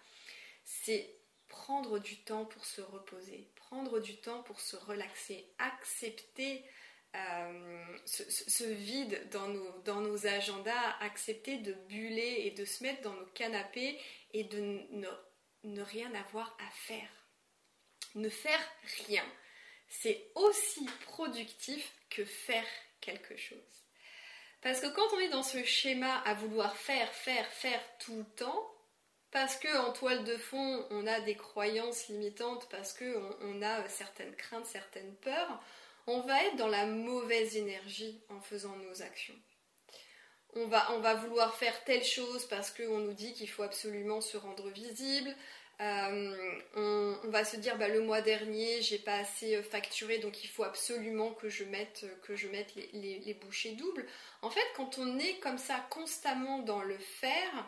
C'est 0.66 1.16
prendre 1.48 2.00
du 2.00 2.18
temps 2.24 2.46
pour 2.46 2.66
se 2.66 2.82
reposer, 2.82 3.52
prendre 3.56 4.00
du 4.00 4.18
temps 4.18 4.42
pour 4.42 4.60
se 4.60 4.76
relaxer, 4.76 5.48
accepter 5.60 6.64
euh, 7.16 7.98
ce, 8.06 8.64
vide 8.64 9.30
dans 9.32 10.02
nos, 10.02 10.28
agendas, 10.28 10.96
accepter 11.00 11.58
de 11.58 11.74
buller 11.74 12.44
et 12.46 12.52
de 12.52 12.66
se 12.66 12.84
mettre 12.84 13.02
dans 13.02 13.14
nos 13.14 13.26
canapés 13.28 14.00
et 14.34 14.44
de 14.44 14.60
ne, 15.64 15.82
rien 15.82 16.14
avoir 16.16 16.58
à 16.60 16.72
faire. 16.72 17.10
Ne 18.16 18.30
faire 18.30 18.60
rien. 19.08 19.26
C'est 19.88 20.32
aussi 20.36 20.86
productif 21.06 21.94
que 22.10 22.26
faire 22.26 22.66
quelque 23.00 23.38
chose. 23.38 23.58
Parce 24.62 24.80
que 24.80 24.88
quand 24.88 25.14
on 25.14 25.20
est 25.20 25.30
dans 25.30 25.44
ce 25.44 25.64
schéma 25.64 26.20
à 26.20 26.34
vouloir 26.34 26.76
faire, 26.76 27.12
faire, 27.14 27.48
faire 27.48 27.82
tout 28.00 28.18
le 28.18 28.36
temps, 28.36 28.74
parce 29.30 29.58
que 29.58 29.78
en 29.78 29.92
toile 29.92 30.24
de 30.24 30.38
fond, 30.38 30.88
on 30.92 31.06
a 31.06 31.20
des 31.22 31.36
croyances 31.36 32.08
limitantes, 32.08 32.70
parce 32.70 32.94
que 32.94 33.18
on, 33.42 33.62
a 33.62 33.88
certaines 33.90 34.36
craintes, 34.36 34.68
certaines 34.68 35.16
peurs, 35.18 35.62
on 36.08 36.22
va 36.22 36.44
être 36.46 36.58
dans 36.58 36.68
la 36.68 36.86
mauvaise 36.86 37.58
énergie 37.58 38.22
en 38.30 38.40
faisant 38.42 38.76
nos 38.76 39.02
actions. 39.02 39.40
On 40.56 40.68
va, 40.68 40.92
on 40.94 41.00
va 41.00 41.16
vouloir 41.16 41.56
faire 41.56 41.84
telle 41.84 42.04
chose 42.04 42.46
parce 42.48 42.72
qu'on 42.72 43.00
nous 43.00 43.14
dit 43.14 43.34
qu'il 43.34 43.50
faut 43.50 43.64
absolument 43.64 44.22
se 44.22 44.38
rendre 44.38 44.70
visible, 44.70 45.36
euh, 45.82 46.56
on, 46.76 47.30
va 47.30 47.44
se 47.44 47.58
dire 47.58 47.78
bah, 47.78 47.88
le 47.88 48.02
mois 48.02 48.22
dernier 48.22 48.84
j'ai 48.84 49.00
pas 49.00 49.16
assez 49.16 49.56
euh, 49.56 49.64
facturé 49.64 50.20
donc 50.20 50.44
il 50.44 50.48
faut 50.48 50.64
absolument 50.64 51.34
que 51.34 51.50
je 51.50 51.64
mette, 51.64 52.02
euh, 52.04 52.16
que 52.22 52.36
je 52.36 52.48
mette 52.48 52.76
les, 52.76 53.38
bouchées 53.42 53.74
doubles. 53.74 54.06
En 54.44 54.52
fait 54.52 54.66
quand 54.76 55.00
on 55.00 55.18
est 55.18 55.40
comme 55.40 55.58
ça 55.58 55.84
constamment 55.90 56.60
dans 56.60 56.84
le 56.84 56.98
faire, 57.00 57.68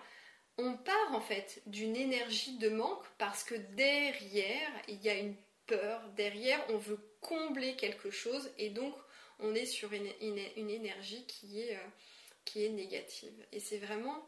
on 0.60 0.78
part 0.78 1.14
en 1.14 1.20
fait 1.20 1.64
d'une 1.66 1.96
énergie 1.96 2.58
de 2.60 2.70
manque 2.70 3.04
parce 3.18 3.44
que 3.44 3.56
derrière 3.56 4.72
il 4.88 5.02
y 5.02 5.10
a 5.10 5.16
une 5.16 5.36
peur, 5.66 6.00
derrière 6.16 6.64
on 6.70 6.78
veut 6.78 7.00
combler 7.26 7.76
quelque 7.76 8.12
chose 8.12 8.52
et 8.58 8.70
donc 8.70 8.94
on 9.40 9.56
est 9.56 9.66
sur 9.66 9.92
une, 9.92 10.08
énergie 10.22 11.26
qui 11.26 11.60
est, 11.60 11.78
qui 12.46 12.64
est 12.64 12.70
négative. 12.70 13.34
Et 13.52 13.60
c'est 13.60 13.80
vraiment 13.80 14.26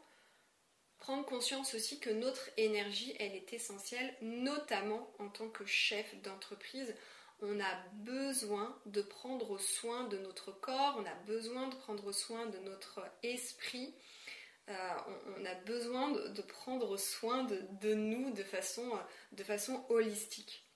prendre 0.98 1.24
conscience 1.24 1.74
aussi 1.74 2.00
que 2.00 2.10
notre 2.10 2.50
énergie, 2.56 3.14
elle 3.18 3.34
est 3.34 3.52
essentielle, 3.52 4.14
notamment 4.20 5.10
en 5.18 5.28
tant 5.28 5.48
que 5.48 5.64
chef 5.64 6.14
d'entreprise. 6.22 6.94
On 7.40 7.60
a 7.60 7.74
besoin 7.94 8.76
de 8.86 9.00
prendre 9.00 9.58
soin 9.58 10.04
de 10.08 10.18
notre 10.18 10.50
corps, 10.50 10.96
on 10.98 11.06
a 11.06 11.14
besoin 11.26 11.68
de 11.68 11.76
prendre 11.76 12.10
soin 12.12 12.46
de 12.46 12.58
notre 12.58 13.00
esprit, 13.22 13.94
euh, 14.68 14.96
on, 15.38 15.44
a 15.44 15.54
besoin 15.54 16.10
de, 16.10 16.42
prendre 16.42 16.96
soin 16.98 17.44
de, 17.44 17.94
nous 17.94 18.32
de 18.32 18.42
façon, 18.42 18.90
de 19.32 19.44
façon 19.44 19.84
holistique. 19.88 20.67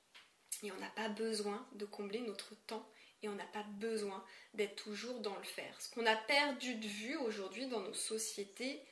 Et 0.62 0.70
on 0.72 0.76
n'a 0.76 0.90
pas 0.90 1.08
besoin 1.08 1.66
de 1.72 1.84
combler 1.84 2.20
notre 2.20 2.54
temps 2.66 2.88
et 3.22 3.28
on 3.28 3.34
n'a 3.34 3.46
pas 3.46 3.62
besoin 3.62 4.24
d'être 4.54 4.82
toujours 4.84 5.20
dans 5.20 5.36
le 5.36 5.44
faire. 5.44 5.80
Ce 5.80 5.90
qu'on 5.90 6.06
a 6.06 6.16
perdu 6.16 6.74
de 6.74 6.86
vue 6.86 7.16
aujourd'hui 7.16 7.66
dans 7.66 7.80
nos 7.80 7.94
sociétés, 7.94 8.82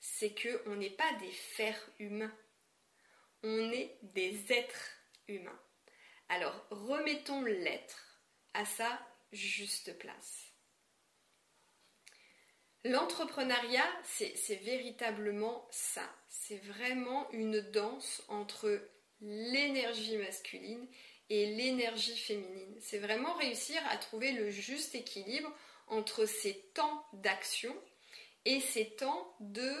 c'est 0.00 0.34
qu'on 0.34 0.76
n'est 0.76 0.90
pas 0.90 1.12
des 1.20 1.30
fers 1.30 1.80
humains, 1.98 2.34
on 3.42 3.70
est 3.70 3.96
des 4.02 4.52
êtres 4.52 4.90
humains. 5.28 5.60
Alors 6.28 6.66
remettons 6.70 7.42
l'être 7.42 8.20
à 8.54 8.64
sa 8.64 9.00
juste 9.32 9.96
place. 9.98 10.52
L'entrepreneuriat, 12.84 13.88
c'est 14.02 14.60
véritablement 14.62 15.68
ça. 15.70 16.08
C'est 16.28 16.58
vraiment 16.64 17.30
une 17.30 17.60
danse 17.60 18.24
entre 18.26 18.88
l'énergie 19.20 20.16
masculine 20.16 20.84
et 21.32 21.46
l'énergie 21.46 22.16
féminine. 22.16 22.76
C'est 22.78 22.98
vraiment 22.98 23.32
réussir 23.32 23.80
à 23.88 23.96
trouver 23.96 24.32
le 24.32 24.50
juste 24.50 24.94
équilibre 24.94 25.50
entre 25.86 26.26
ces 26.26 26.58
temps 26.74 27.06
d'action 27.14 27.74
et 28.44 28.60
ces 28.60 28.90
temps 28.90 29.34
de... 29.40 29.72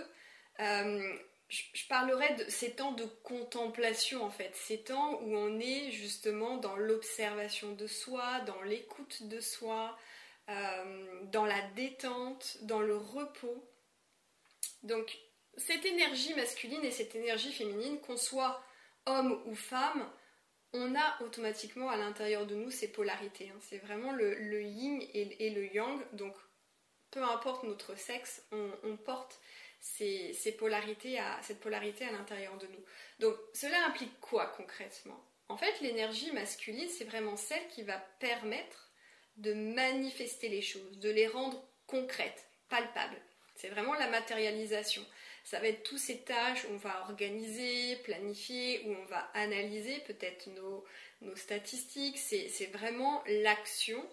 Euh, 0.60 1.16
je 1.48 1.86
parlerai 1.90 2.34
de 2.36 2.48
ces 2.48 2.70
temps 2.70 2.92
de 2.92 3.04
contemplation 3.04 4.24
en 4.24 4.30
fait, 4.30 4.56
ces 4.56 4.82
temps 4.82 5.20
où 5.20 5.36
on 5.36 5.60
est 5.60 5.90
justement 5.90 6.56
dans 6.56 6.74
l'observation 6.74 7.72
de 7.72 7.86
soi, 7.86 8.40
dans 8.46 8.62
l'écoute 8.62 9.24
de 9.24 9.38
soi, 9.38 9.98
euh, 10.48 11.24
dans 11.24 11.44
la 11.44 11.60
détente, 11.76 12.56
dans 12.62 12.80
le 12.80 12.96
repos. 12.96 13.62
Donc 14.84 15.18
cette 15.58 15.84
énergie 15.84 16.32
masculine 16.32 16.82
et 16.82 16.90
cette 16.90 17.14
énergie 17.14 17.52
féminine, 17.52 18.00
qu'on 18.00 18.16
soit 18.16 18.64
homme 19.04 19.42
ou 19.44 19.54
femme, 19.54 20.10
on 20.72 20.94
a 20.94 21.22
automatiquement 21.22 21.90
à 21.90 21.96
l'intérieur 21.96 22.46
de 22.46 22.54
nous 22.54 22.70
ces 22.70 22.88
polarités. 22.88 23.50
Hein. 23.50 23.58
C'est 23.60 23.78
vraiment 23.78 24.12
le, 24.12 24.62
yin 24.62 25.00
et, 25.12 25.50
le 25.50 25.74
yang. 25.74 26.00
Donc 26.12 26.34
peu 27.10 27.22
importe 27.22 27.64
notre 27.64 27.94
sexe, 27.96 28.42
on, 28.52 28.96
porte 28.96 29.38
ces, 29.80 30.56
polarités 30.58 31.18
à, 31.18 31.38
cette 31.42 31.60
polarité 31.60 32.04
à 32.04 32.12
l'intérieur 32.12 32.56
de 32.56 32.66
nous. 32.66 32.84
Donc 33.18 33.36
cela 33.52 33.84
implique 33.86 34.18
quoi 34.20 34.46
concrètement? 34.56 35.22
En 35.48 35.56
fait, 35.56 35.80
l'énergie 35.80 36.32
masculine, 36.32 36.88
c'est 36.88 37.04
vraiment 37.04 37.36
celle 37.36 37.66
qui 37.68 37.82
va 37.82 37.98
permettre 38.18 38.90
de 39.36 39.52
manifester 39.52 40.48
les 40.48 40.62
choses, 40.62 40.98
de 40.98 41.10
les 41.10 41.26
rendre 41.26 41.62
concrètes, 41.86 42.46
palpables. 42.70 43.20
C'est 43.54 43.68
vraiment 43.68 43.94
la 43.94 44.08
matérialisation. 44.08 45.04
Ça 45.44 45.58
va 45.60 45.68
être 45.68 45.82
tous 45.82 45.98
ces 45.98 46.22
tâches 46.22 46.64
où 46.64 46.74
on 46.74 46.76
va 46.76 47.00
organiser, 47.02 47.96
planifier, 48.04 48.82
où 48.86 48.92
on 48.92 49.04
va 49.06 49.18
analyser 49.34 49.98
peut-être 50.00 50.46
nos, 50.48 50.84
nos 51.20 51.36
statistiques. 51.36 52.18
C'est 52.18 52.70
vraiment 52.72 53.22
l'action 53.26 54.04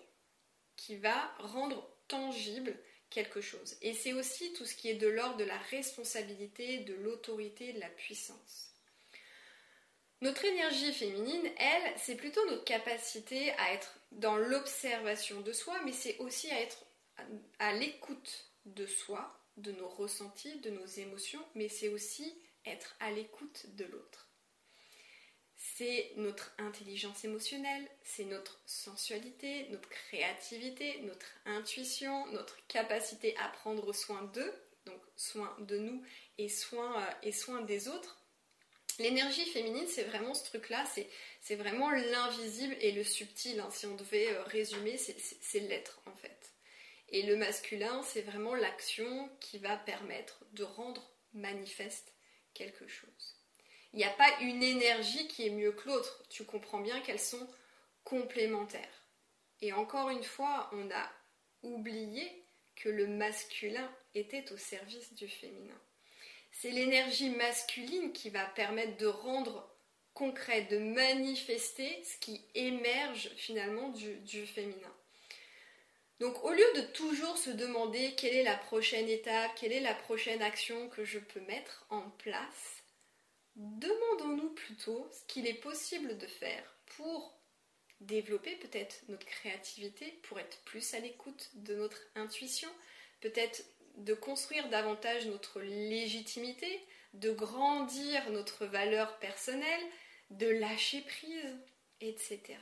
qui 0.75 0.95
va 0.95 1.33
rendre 1.39 1.87
tangible 2.07 2.75
quelque 3.09 3.41
chose. 3.41 3.77
Et 3.81 3.93
c'est 3.93 4.13
aussi 4.13 4.53
tout 4.53 4.65
ce 4.65 4.75
qui 4.75 4.89
est 4.89 4.95
de 4.95 5.07
l'ordre 5.07 5.37
de 5.37 5.43
la 5.43 5.57
responsabilité, 5.57 6.79
de 6.79 6.93
l'autorité, 6.95 7.73
de 7.73 7.79
la 7.79 7.89
puissance. 7.89 8.69
Notre 10.21 10.43
énergie 10.43 10.91
féminine, 10.91 11.49
elle, 11.57 11.93
c'est 11.97 12.15
plutôt 12.15 12.45
notre 12.47 12.65
capacité 12.65 13.51
à 13.53 13.73
être 13.73 13.99
dans 14.11 14.35
l'observation 14.35 15.39
de 15.41 15.53
soi, 15.53 15.79
mais 15.85 15.93
c'est 15.93 16.17
aussi 16.17 16.51
à 16.51 16.59
être 16.59 16.83
à 17.59 17.73
l'écoute 17.73 18.51
de 18.65 18.85
soi, 18.85 19.38
de 19.59 19.71
nos 19.71 19.87
ressentis, 19.87 20.59
de 20.59 20.69
nos 20.69 20.85
émotions, 20.85 21.43
mais 21.55 21.69
c'est 21.69 21.89
aussi 21.89 22.35
être 22.65 22.95
à 22.99 23.11
l'écoute 23.11 23.65
de 23.75 23.85
l'autre 23.85 24.29
c'est 25.59 26.11
notre 26.15 26.53
intelligence 26.57 27.25
émotionnelle, 27.25 27.87
c'est 28.03 28.23
notre 28.23 28.61
sensualité, 28.65 29.67
notre 29.71 29.89
créativité, 29.89 31.01
notre 31.01 31.25
intuition, 31.45 32.25
notre 32.31 32.57
capacité 32.67 33.35
à 33.37 33.49
prendre 33.49 33.93
soin 33.93 34.23
d'eux, 34.33 34.53
donc 34.85 35.01
soin 35.17 35.53
de 35.59 35.77
nous 35.77 36.01
et 36.37 36.47
soin, 36.47 37.01
euh, 37.01 37.11
et 37.23 37.31
soin 37.33 37.61
des 37.61 37.89
autres. 37.89 38.21
L'énergie 38.99 39.45
féminine, 39.45 39.87
c'est 39.87 40.03
vraiment 40.03 40.33
ce 40.33 40.45
truc-là, 40.45 40.85
c'est 41.41 41.55
vraiment 41.55 41.91
l'invisible 41.91 42.75
et 42.79 42.91
le 42.91 43.03
subtil. 43.03 43.59
Hein. 43.59 43.69
Si 43.71 43.85
on 43.85 43.95
devait 43.95 44.31
euh, 44.31 44.43
résumer, 44.43 44.97
c'est 44.97 45.59
l'être 45.59 46.01
en 46.05 46.15
fait. 46.15 46.53
Et 47.11 47.23
le 47.23 47.35
masculin, 47.35 48.03
c'est 48.03 48.21
vraiment 48.21 48.53
l'action 48.53 49.29
qui 49.39 49.57
va 49.57 49.77
permettre 49.77 50.45
de 50.53 50.63
rendre 50.63 51.11
manifeste 51.33 52.13
quelque 52.53 52.87
chose. 52.87 53.35
Il 53.93 53.97
n'y 53.97 54.05
a 54.05 54.11
pas 54.11 54.39
une 54.41 54.61
énergie 54.61 55.27
qui 55.27 55.47
est 55.47 55.51
mieux 55.51 55.71
que 55.71 55.87
l'autre. 55.87 56.23
Tu 56.29 56.45
comprends 56.45 56.79
bien 56.79 57.01
qu'elles 57.01 57.19
sont 57.19 57.47
complémentaires. 58.03 59.05
Et 59.61 59.73
encore 59.73 60.09
une 60.09 60.23
fois, 60.23 60.69
on 60.73 60.89
a 60.91 61.11
oublié 61.63 62.45
que 62.75 62.89
le 62.89 63.07
masculin 63.07 63.91
était 64.13 64.51
au 64.51 64.57
service 64.57 65.13
du 65.13 65.27
féminin. 65.27 65.81
C'est 66.51 66.71
l'énergie 66.71 67.29
masculine 67.29 68.13
qui 68.13 68.29
va 68.29 68.45
permettre 68.45 68.97
de 68.97 69.07
rendre 69.07 69.69
concret, 70.13 70.63
de 70.63 70.77
manifester 70.77 72.03
ce 72.03 72.17
qui 72.17 72.45
émerge 72.55 73.29
finalement 73.35 73.89
du, 73.89 74.15
du 74.17 74.45
féminin. 74.45 74.93
Donc 76.19 76.43
au 76.43 76.51
lieu 76.51 76.65
de 76.75 76.81
toujours 76.81 77.37
se 77.37 77.49
demander 77.49 78.13
quelle 78.15 78.35
est 78.35 78.43
la 78.43 78.57
prochaine 78.57 79.07
étape, 79.07 79.51
quelle 79.55 79.71
est 79.71 79.79
la 79.79 79.93
prochaine 79.93 80.41
action 80.41 80.89
que 80.89 81.05
je 81.05 81.19
peux 81.19 81.39
mettre 81.41 81.85
en 81.89 82.09
place, 82.09 82.83
demandons-nous 83.55 84.49
plutôt 84.49 85.07
ce 85.11 85.25
qu'il 85.27 85.47
est 85.47 85.53
possible 85.53 86.17
de 86.17 86.27
faire 86.27 86.75
pour 86.97 87.39
développer 88.01 88.55
peut-être 88.57 89.01
notre 89.07 89.25
créativité, 89.25 90.19
pour 90.23 90.39
être 90.39 90.61
plus 90.63 90.93
à 90.93 90.99
l'écoute 90.99 91.49
de 91.53 91.75
notre 91.75 92.01
intuition, 92.15 92.69
peut-être 93.21 93.63
de 93.97 94.13
construire 94.13 94.69
davantage 94.69 95.25
notre 95.27 95.61
légitimité, 95.61 96.81
de 97.13 97.31
grandir 97.31 98.29
notre 98.31 98.65
valeur 98.65 99.19
personnelle, 99.19 99.83
de 100.29 100.47
lâcher 100.47 101.01
prise, 101.01 101.57
etc. 102.01 102.57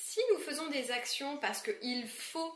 Si 0.00 0.20
nous 0.32 0.38
faisons 0.38 0.68
des 0.68 0.92
actions 0.92 1.38
parce 1.38 1.60
qu'il 1.60 2.06
faut, 2.06 2.54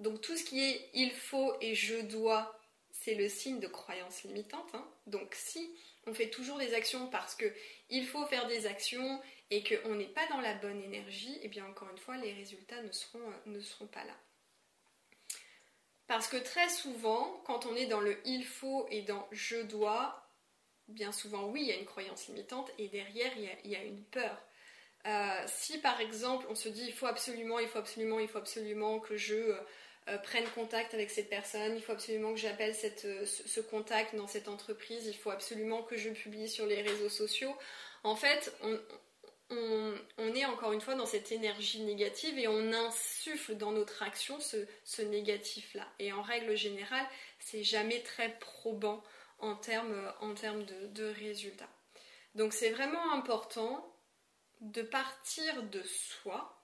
donc 0.00 0.20
tout 0.20 0.36
ce 0.36 0.42
qui 0.42 0.60
est 0.60 0.90
il 0.92 1.12
faut 1.12 1.54
et 1.60 1.76
je 1.76 2.00
dois, 2.00 2.58
c'est 2.90 3.14
le 3.14 3.28
signe 3.28 3.60
de 3.60 3.68
croyance 3.68 4.24
limitante. 4.24 4.74
Hein. 4.74 4.84
Donc 5.06 5.36
si 5.36 5.72
on 6.08 6.12
fait 6.12 6.30
toujours 6.30 6.58
des 6.58 6.74
actions 6.74 7.06
parce 7.06 7.36
que 7.36 7.46
il 7.90 8.04
faut 8.04 8.26
faire 8.26 8.48
des 8.48 8.66
actions 8.66 9.22
et 9.50 9.62
qu'on 9.62 9.94
n'est 9.94 10.08
pas 10.08 10.26
dans 10.30 10.40
la 10.40 10.54
bonne 10.54 10.82
énergie, 10.82 11.34
et 11.34 11.42
eh 11.44 11.48
bien 11.48 11.64
encore 11.64 11.88
une 11.90 11.98
fois, 11.98 12.16
les 12.16 12.32
résultats 12.32 12.78
euh, 12.78 13.30
ne 13.46 13.60
seront 13.60 13.86
pas 13.86 14.02
là. 14.02 14.16
Parce 16.08 16.26
que 16.26 16.38
très 16.38 16.68
souvent, 16.68 17.40
quand 17.46 17.66
on 17.66 17.76
est 17.76 17.86
dans 17.86 18.00
le 18.00 18.20
il 18.26 18.44
faut 18.44 18.88
et 18.90 19.02
dans 19.02 19.28
je 19.30 19.62
dois, 19.62 20.28
bien 20.88 21.12
souvent, 21.12 21.44
oui, 21.44 21.62
il 21.62 21.68
y 21.68 21.72
a 21.72 21.76
une 21.76 21.86
croyance 21.86 22.26
limitante 22.26 22.72
et 22.78 22.88
derrière, 22.88 23.32
il 23.38 23.70
y 23.70 23.76
a, 23.76 23.84
une 23.84 24.02
peur. 24.02 24.44
Euh, 25.06 25.44
si 25.46 25.78
par 25.78 26.00
exemple, 26.00 26.46
on 26.48 26.54
se 26.54 26.68
dit 26.68 26.84
il 26.86 26.92
faut 26.92 27.06
absolument, 27.06 27.58
il 27.58 27.68
faut 27.68 27.78
absolument, 27.78 28.18
il 28.18 28.28
faut 28.28 28.38
absolument 28.38 29.00
que 29.00 29.16
je 29.16 29.54
prenne 30.22 30.44
contact 30.54 30.92
avec 30.92 31.10
cette 31.10 31.30
personne, 31.30 31.76
il 31.76 31.82
faut 31.82 31.92
absolument 31.92 32.34
que 32.34 32.38
j'appelle 32.38 32.74
ce, 32.74 33.60
contact 33.60 34.14
dans 34.14 34.26
cette 34.26 34.48
entreprise, 34.48 35.06
il 35.06 35.16
faut 35.16 35.30
absolument 35.30 35.82
que 35.82 35.96
je 35.96 36.10
publie 36.10 36.48
sur 36.48 36.66
les 36.66 36.82
réseaux 36.82 37.08
sociaux. 37.08 37.56
En 38.02 38.16
fait, 38.16 38.54
on, 39.50 40.34
est 40.34 40.44
encore 40.44 40.72
une 40.72 40.80
fois 40.80 40.94
dans 40.94 41.06
cette 41.06 41.32
énergie 41.32 41.80
négative 41.82 42.38
et 42.38 42.48
on 42.48 42.72
insuffle 42.72 43.56
dans 43.56 43.72
notre 43.72 44.02
action 44.02 44.38
ce, 44.40 45.02
négatif-là. 45.02 45.86
Et 45.98 46.12
en 46.12 46.22
règle 46.22 46.56
générale, 46.56 47.06
c'est 47.38 47.62
jamais 47.62 48.00
très 48.02 48.30
probant 48.38 49.02
en 49.38 49.54
termes, 49.54 50.12
en 50.20 50.34
termes 50.34 50.64
de 50.64 51.04
résultats. 51.04 51.68
Donc 52.34 52.52
c'est 52.52 52.70
vraiment 52.70 53.12
important 53.12 53.86
de 54.64 54.82
partir 54.82 55.62
de 55.64 55.82
soi, 55.82 56.58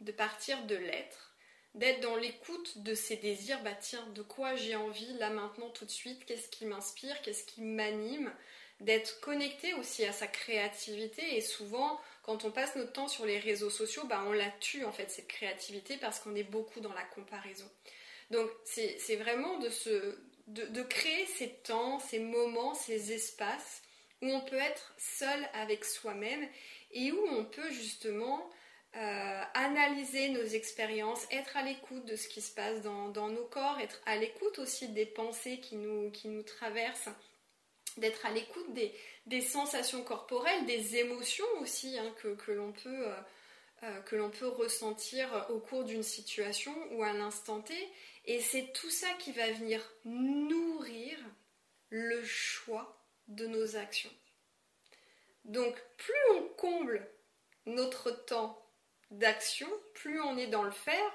de 0.00 0.10
partir 0.10 0.64
de 0.64 0.74
l'être, 0.74 1.36
d'être 1.74 2.00
dans 2.00 2.16
l'écoute 2.16 2.78
de 2.78 2.94
ses 2.94 3.16
désirs, 3.16 3.62
bah 3.62 3.74
tiens, 3.74 4.04
de 4.08 4.22
quoi 4.22 4.56
j'ai 4.56 4.74
envie 4.74 5.12
là 5.14 5.30
maintenant 5.30 5.70
tout 5.70 5.84
de 5.84 5.90
suite, 5.90 6.24
qu'est-ce 6.24 6.48
qui 6.48 6.66
m'inspire, 6.66 7.22
qu'est-ce 7.22 7.44
qui 7.44 7.62
m'anime, 7.62 8.34
d'être 8.80 9.20
connecté 9.20 9.74
aussi 9.74 10.04
à 10.04 10.12
sa 10.12 10.26
créativité. 10.26 11.36
Et 11.36 11.40
souvent 11.40 12.00
quand 12.24 12.44
on 12.44 12.50
passe 12.50 12.74
notre 12.74 12.92
temps 12.92 13.08
sur 13.08 13.26
les 13.26 13.38
réseaux 13.38 13.70
sociaux, 13.70 14.04
bah 14.06 14.24
on 14.26 14.32
la 14.32 14.50
tue 14.50 14.84
en 14.84 14.92
fait 14.92 15.08
cette 15.08 15.28
créativité 15.28 15.96
parce 15.98 16.18
qu'on 16.18 16.34
est 16.34 16.42
beaucoup 16.42 16.80
dans 16.80 16.92
la 16.92 17.04
comparaison. 17.04 17.70
Donc 18.32 18.50
c'est 18.64 19.16
vraiment 19.16 19.58
de, 19.58 20.18
de 20.48 20.82
créer 20.82 21.26
ces 21.26 21.48
temps, 21.48 22.00
ces 22.00 22.18
moments, 22.18 22.74
ces 22.74 23.12
espaces 23.12 23.82
où 24.22 24.26
on 24.26 24.40
peut 24.40 24.56
être 24.56 24.94
seul 24.96 25.48
avec 25.52 25.84
soi-même 25.84 26.48
et 26.92 27.12
où 27.12 27.26
on 27.30 27.44
peut 27.44 27.70
justement 27.70 28.50
euh, 28.94 29.42
analyser 29.54 30.28
nos 30.28 30.44
expériences, 30.44 31.26
être 31.30 31.56
à 31.56 31.62
l'écoute 31.62 32.04
de 32.04 32.14
ce 32.14 32.28
qui 32.28 32.40
se 32.40 32.54
passe 32.54 32.82
dans, 32.82 33.28
nos 33.28 33.44
corps, 33.46 33.80
être 33.80 34.00
à 34.06 34.16
l'écoute 34.16 34.58
aussi 34.58 34.88
des 34.88 35.06
pensées 35.06 35.60
qui 35.60 35.76
nous, 35.76 36.42
traversent, 36.42 37.08
d'être 37.96 38.24
à 38.24 38.30
l'écoute 38.30 38.72
des, 39.26 39.40
sensations 39.40 40.04
corporelles, 40.04 40.66
des 40.66 40.96
émotions 40.96 41.46
aussi 41.60 41.98
hein, 41.98 42.14
que, 42.22 42.52
l'on 42.52 42.72
peut, 42.72 43.08
euh, 43.08 43.16
euh, 43.82 44.00
que 44.02 44.14
l'on 44.14 44.30
peut 44.30 44.48
ressentir 44.48 45.46
au 45.50 45.58
cours 45.58 45.84
d'une 45.84 46.02
situation 46.02 46.74
ou 46.92 47.02
à 47.02 47.12
l'instant 47.12 47.60
T. 47.60 47.74
Et 48.26 48.40
c'est 48.40 48.72
tout 48.72 48.90
ça 48.90 49.08
qui 49.18 49.32
va 49.32 49.50
venir 49.52 49.80
nourrir 50.04 51.18
le 51.88 52.22
choix 52.24 53.01
de 53.28 53.46
nos 53.46 53.76
actions. 53.76 54.10
Donc 55.44 55.74
plus 55.96 56.14
on 56.36 56.48
comble 56.56 57.06
notre 57.66 58.10
temps 58.10 58.62
d'action, 59.10 59.68
plus 59.94 60.20
on 60.20 60.36
est 60.36 60.46
dans 60.46 60.62
le 60.62 60.70
faire 60.70 61.12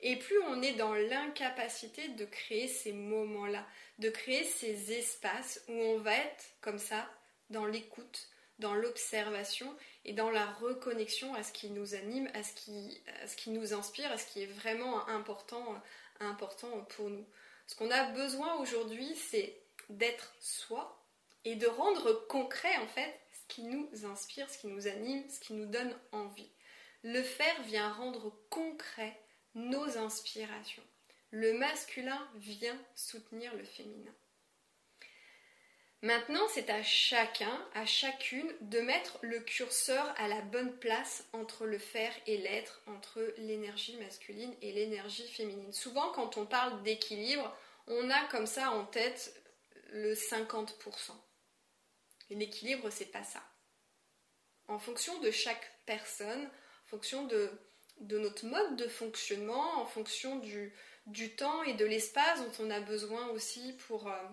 et 0.00 0.16
plus 0.16 0.38
on 0.42 0.62
est 0.62 0.74
dans 0.74 0.94
l'incapacité 0.94 2.08
de 2.08 2.24
créer 2.24 2.68
ces 2.68 2.92
moments-là, 2.92 3.66
de 3.98 4.10
créer 4.10 4.44
ces 4.44 4.92
espaces 4.92 5.62
où 5.68 5.72
on 5.72 5.98
va 5.98 6.14
être 6.14 6.44
comme 6.60 6.78
ça 6.78 7.08
dans 7.50 7.66
l'écoute, 7.66 8.28
dans 8.58 8.74
l'observation 8.74 9.74
et 10.04 10.12
dans 10.12 10.30
la 10.30 10.46
reconnexion 10.46 11.34
à 11.34 11.42
ce 11.42 11.52
qui 11.52 11.70
nous 11.70 11.94
anime, 11.94 12.28
à 12.34 12.42
ce 12.42 12.52
qui, 12.54 13.00
qui 13.36 13.50
nous 13.50 13.74
inspire, 13.74 14.10
à 14.12 14.18
ce 14.18 14.26
qui 14.26 14.42
est 14.42 14.46
vraiment 14.46 15.08
important, 15.08 15.80
important 16.20 16.82
pour 16.96 17.10
nous. 17.10 17.26
Ce 17.66 17.74
qu'on 17.74 17.90
a 17.90 18.04
besoin 18.12 18.54
aujourd'hui, 18.56 19.14
c'est 19.14 19.60
d'être 19.88 20.34
soi 20.40 20.97
et 21.48 21.56
de 21.56 21.66
rendre 21.66 22.12
concret 22.28 22.76
en 22.76 22.86
fait 22.88 23.18
ce 23.32 23.54
qui 23.54 23.62
nous 23.62 23.88
inspire, 24.04 24.50
ce 24.50 24.58
qui 24.58 24.66
nous 24.66 24.86
anime, 24.86 25.26
ce 25.30 25.40
qui 25.40 25.54
nous 25.54 25.64
donne 25.64 25.96
envie. 26.12 26.50
Le 27.02 27.22
faire 27.22 27.62
vient 27.62 27.90
rendre 27.90 28.34
concret 28.50 29.18
nos 29.54 29.96
inspirations. 29.96 30.82
Le 31.30 31.54
masculin 31.54 32.28
vient 32.34 32.78
soutenir 32.94 33.54
le 33.54 33.64
féminin. 33.64 34.14
Maintenant, 36.02 36.46
c'est 36.52 36.68
à 36.68 36.82
chacun, 36.82 37.66
à 37.74 37.86
chacune, 37.86 38.52
de 38.60 38.80
mettre 38.80 39.18
le 39.22 39.40
curseur 39.40 40.14
à 40.18 40.28
la 40.28 40.42
bonne 40.42 40.78
place 40.78 41.26
entre 41.32 41.64
le 41.64 41.78
faire 41.78 42.12
et 42.26 42.36
l'être, 42.36 42.82
entre 42.86 43.34
l'énergie 43.38 43.96
masculine 43.96 44.54
et 44.60 44.72
l'énergie 44.72 45.26
féminine. 45.28 45.72
Souvent, 45.72 46.12
quand 46.12 46.36
on 46.36 46.44
parle 46.44 46.82
d'équilibre, 46.82 47.56
on 47.86 48.10
a 48.10 48.26
comme 48.26 48.46
ça 48.46 48.70
en 48.70 48.84
tête 48.84 49.34
le 49.92 50.12
50%. 50.12 51.12
L'équilibre, 52.30 52.90
c'est 52.90 53.10
pas 53.10 53.24
ça. 53.24 53.42
En 54.68 54.78
fonction 54.78 55.18
de 55.20 55.30
chaque 55.30 55.72
personne, 55.86 56.44
en 56.44 56.88
fonction 56.88 57.24
de, 57.24 57.50
notre 58.00 58.44
mode 58.44 58.76
de 58.76 58.86
fonctionnement, 58.86 59.80
en 59.80 59.86
fonction 59.86 60.36
du, 60.36 60.72
temps 61.36 61.62
et 61.62 61.72
de 61.72 61.86
l'espace 61.86 62.40
dont 62.40 62.64
on 62.64 62.70
a 62.70 62.80
besoin 62.80 63.28
aussi 63.28 63.72
pour, 63.86 64.08
euh, 64.08 64.28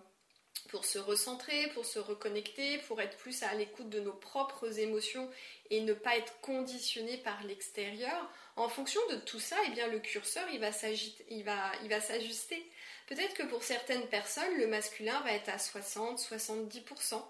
pour 0.70 0.84
se 0.84 1.00
recentrer, 1.00 1.70
pour 1.74 1.86
se 1.86 2.00
reconnecter, 2.00 2.80
pour 2.80 3.00
être 3.02 3.16
plus 3.18 3.44
à 3.44 3.54
l'écoute 3.54 3.90
de 3.90 4.02
nos 4.02 4.14
propres 4.14 4.80
émotions 4.80 5.30
et 5.70 5.80
ne 5.80 5.94
pas 5.94 6.18
être 6.18 6.40
conditionné 6.42 7.18
par 7.18 7.42
l'extérieur. 7.44 8.30
En 8.58 8.68
fonction 8.68 9.02
de 9.10 9.16
tout 9.16 9.40
ça, 9.40 9.56
eh 9.68 9.72
bien, 9.72 9.88
le 9.88 10.00
curseur 10.00 10.48
il 10.52 10.60
va 10.60 10.72
s'ajuster. 10.74 12.70
Peut-être 13.08 13.36
que 13.36 13.44
pour 13.44 13.64
certaines 13.64 14.08
personnes, 14.08 14.58
le 14.58 14.68
masculin 14.68 15.22
va 15.22 15.32
être 15.32 15.50
à 15.50 15.58
60-70%. 15.58 17.24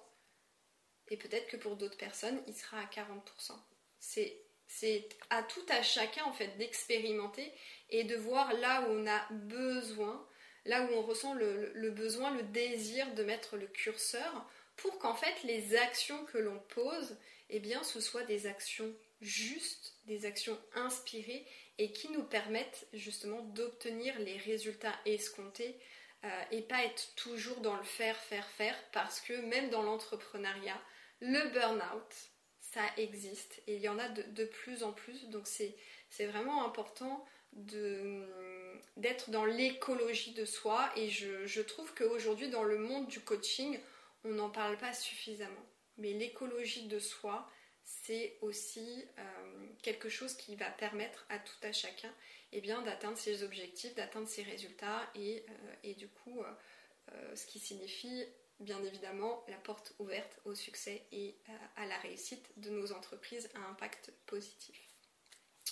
Et 1.09 1.17
peut-être 1.17 1.47
que 1.47 1.57
pour 1.57 1.75
d'autres 1.75 1.97
personnes, 1.97 2.41
il 2.47 2.53
sera 2.53 2.79
à 2.79 2.85
40%. 2.85 3.51
C'est, 3.99 5.07
à 5.29 5.43
tout 5.43 5.65
à 5.69 5.83
chacun 5.83 6.25
en 6.25 6.33
fait 6.33 6.57
d'expérimenter 6.57 7.51
et 7.89 8.03
de 8.03 8.15
voir 8.15 8.53
là 8.53 8.81
où 8.81 8.91
on 8.91 9.07
a 9.07 9.27
besoin, 9.31 10.27
là 10.65 10.83
où 10.83 10.93
on 10.95 11.01
ressent 11.03 11.33
le, 11.33 11.89
besoin, 11.91 12.31
le 12.31 12.43
désir 12.43 13.13
de 13.13 13.23
mettre 13.23 13.57
le 13.57 13.67
curseur 13.67 14.49
pour 14.75 14.97
qu'en 14.99 15.15
fait 15.15 15.43
les 15.43 15.75
actions 15.75 16.25
que 16.25 16.39
l'on 16.39 16.59
pose, 16.59 17.15
eh 17.49 17.59
bien 17.59 17.83
ce 17.83 18.01
soient 18.01 18.23
des 18.23 18.47
actions 18.47 18.91
justes, 19.21 19.93
des 20.05 20.25
actions 20.25 20.59
inspirées 20.73 21.45
et 21.77 21.91
qui 21.91 22.09
nous 22.09 22.23
permettent 22.23 22.87
justement 22.93 23.41
d'obtenir 23.41 24.17
les 24.19 24.37
résultats 24.37 24.95
escomptés 25.05 25.77
euh, 26.23 26.43
et 26.51 26.61
pas 26.61 26.83
être 26.83 27.13
toujours 27.15 27.61
dans 27.61 27.75
le 27.75 27.83
faire, 27.83 28.17
faire, 28.17 28.47
faire 28.51 28.77
parce 28.91 29.19
que 29.21 29.33
même 29.33 29.69
dans 29.69 29.83
l'entrepreneuriat, 29.83 30.81
le 31.25 31.49
burn-out, 31.49 32.31
ça 32.59 32.81
existe 32.97 33.61
et 33.67 33.75
il 33.75 33.81
y 33.81 33.89
en 33.89 33.97
a 33.97 34.09
de, 34.09 34.45
plus 34.45 34.83
en 34.83 34.91
plus. 34.91 35.29
Donc 35.29 35.47
c'est 35.47 36.25
vraiment 36.25 36.65
important 36.65 37.25
d'être 37.53 39.29
dans 39.29 39.45
l'écologie 39.45 40.33
de 40.33 40.45
soi 40.45 40.91
et 40.95 41.09
je, 41.09 41.61
trouve 41.61 41.93
qu'aujourd'hui 41.93 42.49
dans 42.49 42.63
le 42.63 42.77
monde 42.77 43.07
du 43.07 43.21
coaching, 43.21 43.79
on 44.23 44.29
n'en 44.29 44.49
parle 44.49 44.77
pas 44.77 44.93
suffisamment. 44.93 45.65
Mais 45.97 46.11
l'écologie 46.11 46.87
de 46.87 46.99
soi, 46.99 47.49
c'est 47.85 48.37
aussi 48.41 49.05
euh, 49.19 49.67
quelque 49.81 50.09
chose 50.09 50.33
qui 50.33 50.55
va 50.55 50.69
permettre 50.69 51.25
à 51.29 51.39
tout 51.39 51.55
à 51.61 51.71
chacun 51.71 52.11
eh 52.51 52.59
bien, 52.59 52.81
d'atteindre 52.81 53.17
ses 53.17 53.43
objectifs, 53.43 53.95
d'atteindre 53.95 54.27
ses 54.27 54.43
résultats 54.43 55.09
et, 55.15 55.45
euh, 55.85 55.93
du 55.93 56.09
coup, 56.09 56.43
euh, 56.43 57.35
ce 57.35 57.45
qui 57.45 57.59
signifie 57.59 58.25
bien 58.59 58.83
évidemment 58.83 59.43
la 59.47 59.57
porte 59.57 59.93
ouverte 59.99 60.39
au 60.45 60.55
succès 60.55 61.05
et 61.11 61.35
à 61.75 61.85
la 61.85 61.97
réussite 61.99 62.49
de 62.57 62.69
nos 62.69 62.91
entreprises 62.91 63.49
à 63.55 63.69
impact 63.69 64.13
positif. 64.25 64.79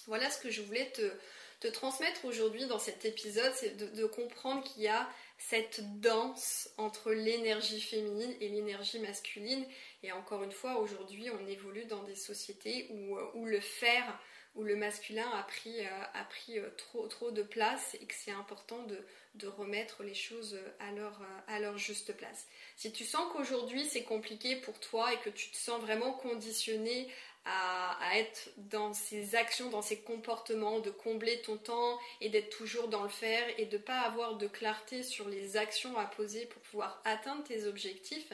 Voilà 0.07 0.29
ce 0.29 0.41
que 0.41 0.49
je 0.49 0.61
voulais 0.61 0.91
te, 0.91 1.67
transmettre 1.69 2.25
aujourd'hui 2.25 2.65
dans 2.65 2.79
cet 2.79 3.05
épisode, 3.05 3.53
c'est 3.55 3.77
de, 3.77 4.05
comprendre 4.05 4.63
qu'il 4.65 4.83
y 4.83 4.89
a 4.89 5.09
cette 5.37 6.01
danse 6.01 6.69
entre 6.77 7.13
l'énergie 7.13 7.79
féminine 7.79 8.35
et 8.41 8.49
l'énergie 8.49 8.99
masculine. 8.99 9.65
Et 10.01 10.11
encore 10.11 10.43
une 10.43 10.51
fois, 10.51 10.79
aujourd'hui, 10.79 11.29
on 11.29 11.47
évolue 11.47 11.85
dans 11.85 12.03
des 12.03 12.15
sociétés 12.15 12.89
où 12.91 13.45
le 13.45 13.61
faire 13.61 14.19
où 14.55 14.63
le 14.63 14.75
masculin 14.75 15.29
a 15.31 15.43
pris, 15.43 15.79
euh, 15.79 16.59
euh, 16.59 16.69
trop, 16.77 17.07
trop 17.07 17.31
de 17.31 17.41
place 17.41 17.95
et 17.99 18.05
que 18.05 18.13
c'est 18.13 18.31
important 18.31 18.83
de, 18.83 18.97
remettre 19.57 20.03
les 20.03 20.13
choses 20.13 20.59
à 20.79 20.91
leur, 20.91 21.19
euh, 21.21 21.55
à 21.55 21.59
leur 21.59 21.77
juste 21.77 22.15
place. 22.15 22.47
Si 22.75 22.91
tu 22.91 23.03
sens 23.03 23.31
qu'aujourd'hui 23.33 23.85
c'est 23.85 24.03
compliqué 24.03 24.55
pour 24.57 24.79
toi 24.79 25.11
et 25.11 25.17
que 25.17 25.29
tu 25.29 25.49
te 25.49 25.57
sens 25.57 25.81
vraiment 25.81 26.13
conditionné 26.13 27.11
à, 27.45 27.97
être 28.15 28.51
dans 28.55 28.93
ces 28.93 29.35
actions, 29.35 29.69
dans 29.69 29.81
ces 29.81 29.99
comportements, 29.99 30.79
de 30.79 30.91
combler 30.91 31.41
ton 31.41 31.57
temps 31.57 31.99
et 32.21 32.29
d'être 32.29 32.55
toujours 32.55 32.87
dans 32.87 33.03
le 33.03 33.09
faire 33.09 33.43
et 33.57 33.65
de 33.65 33.75
ne 33.77 33.81
pas 33.81 33.99
avoir 34.01 34.37
de 34.37 34.47
clarté 34.47 35.03
sur 35.03 35.27
les 35.27 35.57
actions 35.57 35.97
à 35.97 36.05
poser 36.05 36.45
pour 36.45 36.61
pouvoir 36.61 37.01
atteindre 37.03 37.43
tes 37.43 37.65
objectifs, 37.65 38.31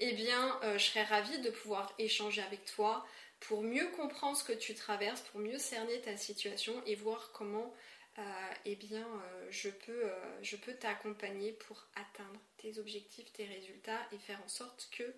eh 0.00 0.12
bien, 0.12 0.60
je 0.76 0.84
serais 0.84 1.04
ravie 1.04 1.38
de 1.38 1.48
pouvoir 1.48 1.94
échanger 1.98 2.42
avec 2.42 2.66
toi, 2.66 3.06
pour 3.42 3.62
mieux 3.62 3.86
comprendre 3.96 4.36
ce 4.36 4.44
que 4.44 4.52
tu 4.52 4.74
traverses, 4.74 5.20
pour 5.22 5.40
mieux 5.40 5.58
cerner 5.58 6.00
ta 6.00 6.16
situation 6.16 6.82
et 6.86 6.94
voir 6.94 7.32
comment 7.32 7.74
euh, 8.18 8.22
eh 8.66 8.76
bien, 8.76 9.06
euh, 9.06 9.46
je 9.50 9.70
peux, 9.70 10.04
euh, 10.04 10.42
je 10.42 10.56
peux 10.56 10.74
t'accompagner 10.74 11.52
pour 11.52 11.86
atteindre 11.94 12.40
tes 12.58 12.78
objectifs, 12.78 13.32
tes 13.32 13.46
résultats 13.46 14.00
et 14.12 14.18
faire 14.18 14.40
en 14.44 14.48
sorte 14.48 14.88
que 14.96 15.14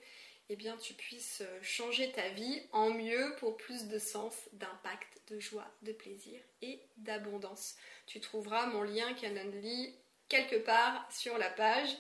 eh 0.51 0.57
bien, 0.57 0.77
tu 0.77 0.93
puisses 0.93 1.43
changer 1.63 2.13
ta 2.13 2.29
vie 2.29 2.63
en 2.73 2.91
mieux 2.91 3.35
pour 3.39 3.57
plus 3.57 3.89
de 3.89 3.99
sens, 3.99 4.35
d'impact, 4.53 5.23
de 5.29 5.41
joie, 5.41 5.67
de 5.83 5.93
plaisir 5.93 6.39
et 6.61 6.81
d'abondance. 6.99 7.77
Tu 8.07 8.21
trouveras 8.21 8.67
mon 8.67 8.83
lien 8.83 9.15
Canonly 9.15 9.95
quelque 10.29 10.57
part 10.57 11.11
sur 11.11 11.39
la 11.39 11.49
page 11.49 11.97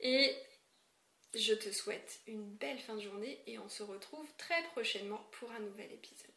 et 0.00 0.34
je 1.34 1.54
te 1.54 1.70
souhaite 1.70 2.20
une 2.26 2.44
belle 2.44 2.78
fin 2.78 2.96
de 2.96 3.00
journée 3.00 3.40
et 3.46 3.58
on 3.58 3.68
se 3.68 3.82
retrouve 3.82 4.26
très 4.36 4.62
prochainement 4.72 5.20
pour 5.32 5.50
un 5.52 5.60
nouvel 5.60 5.90
épisode. 5.92 6.31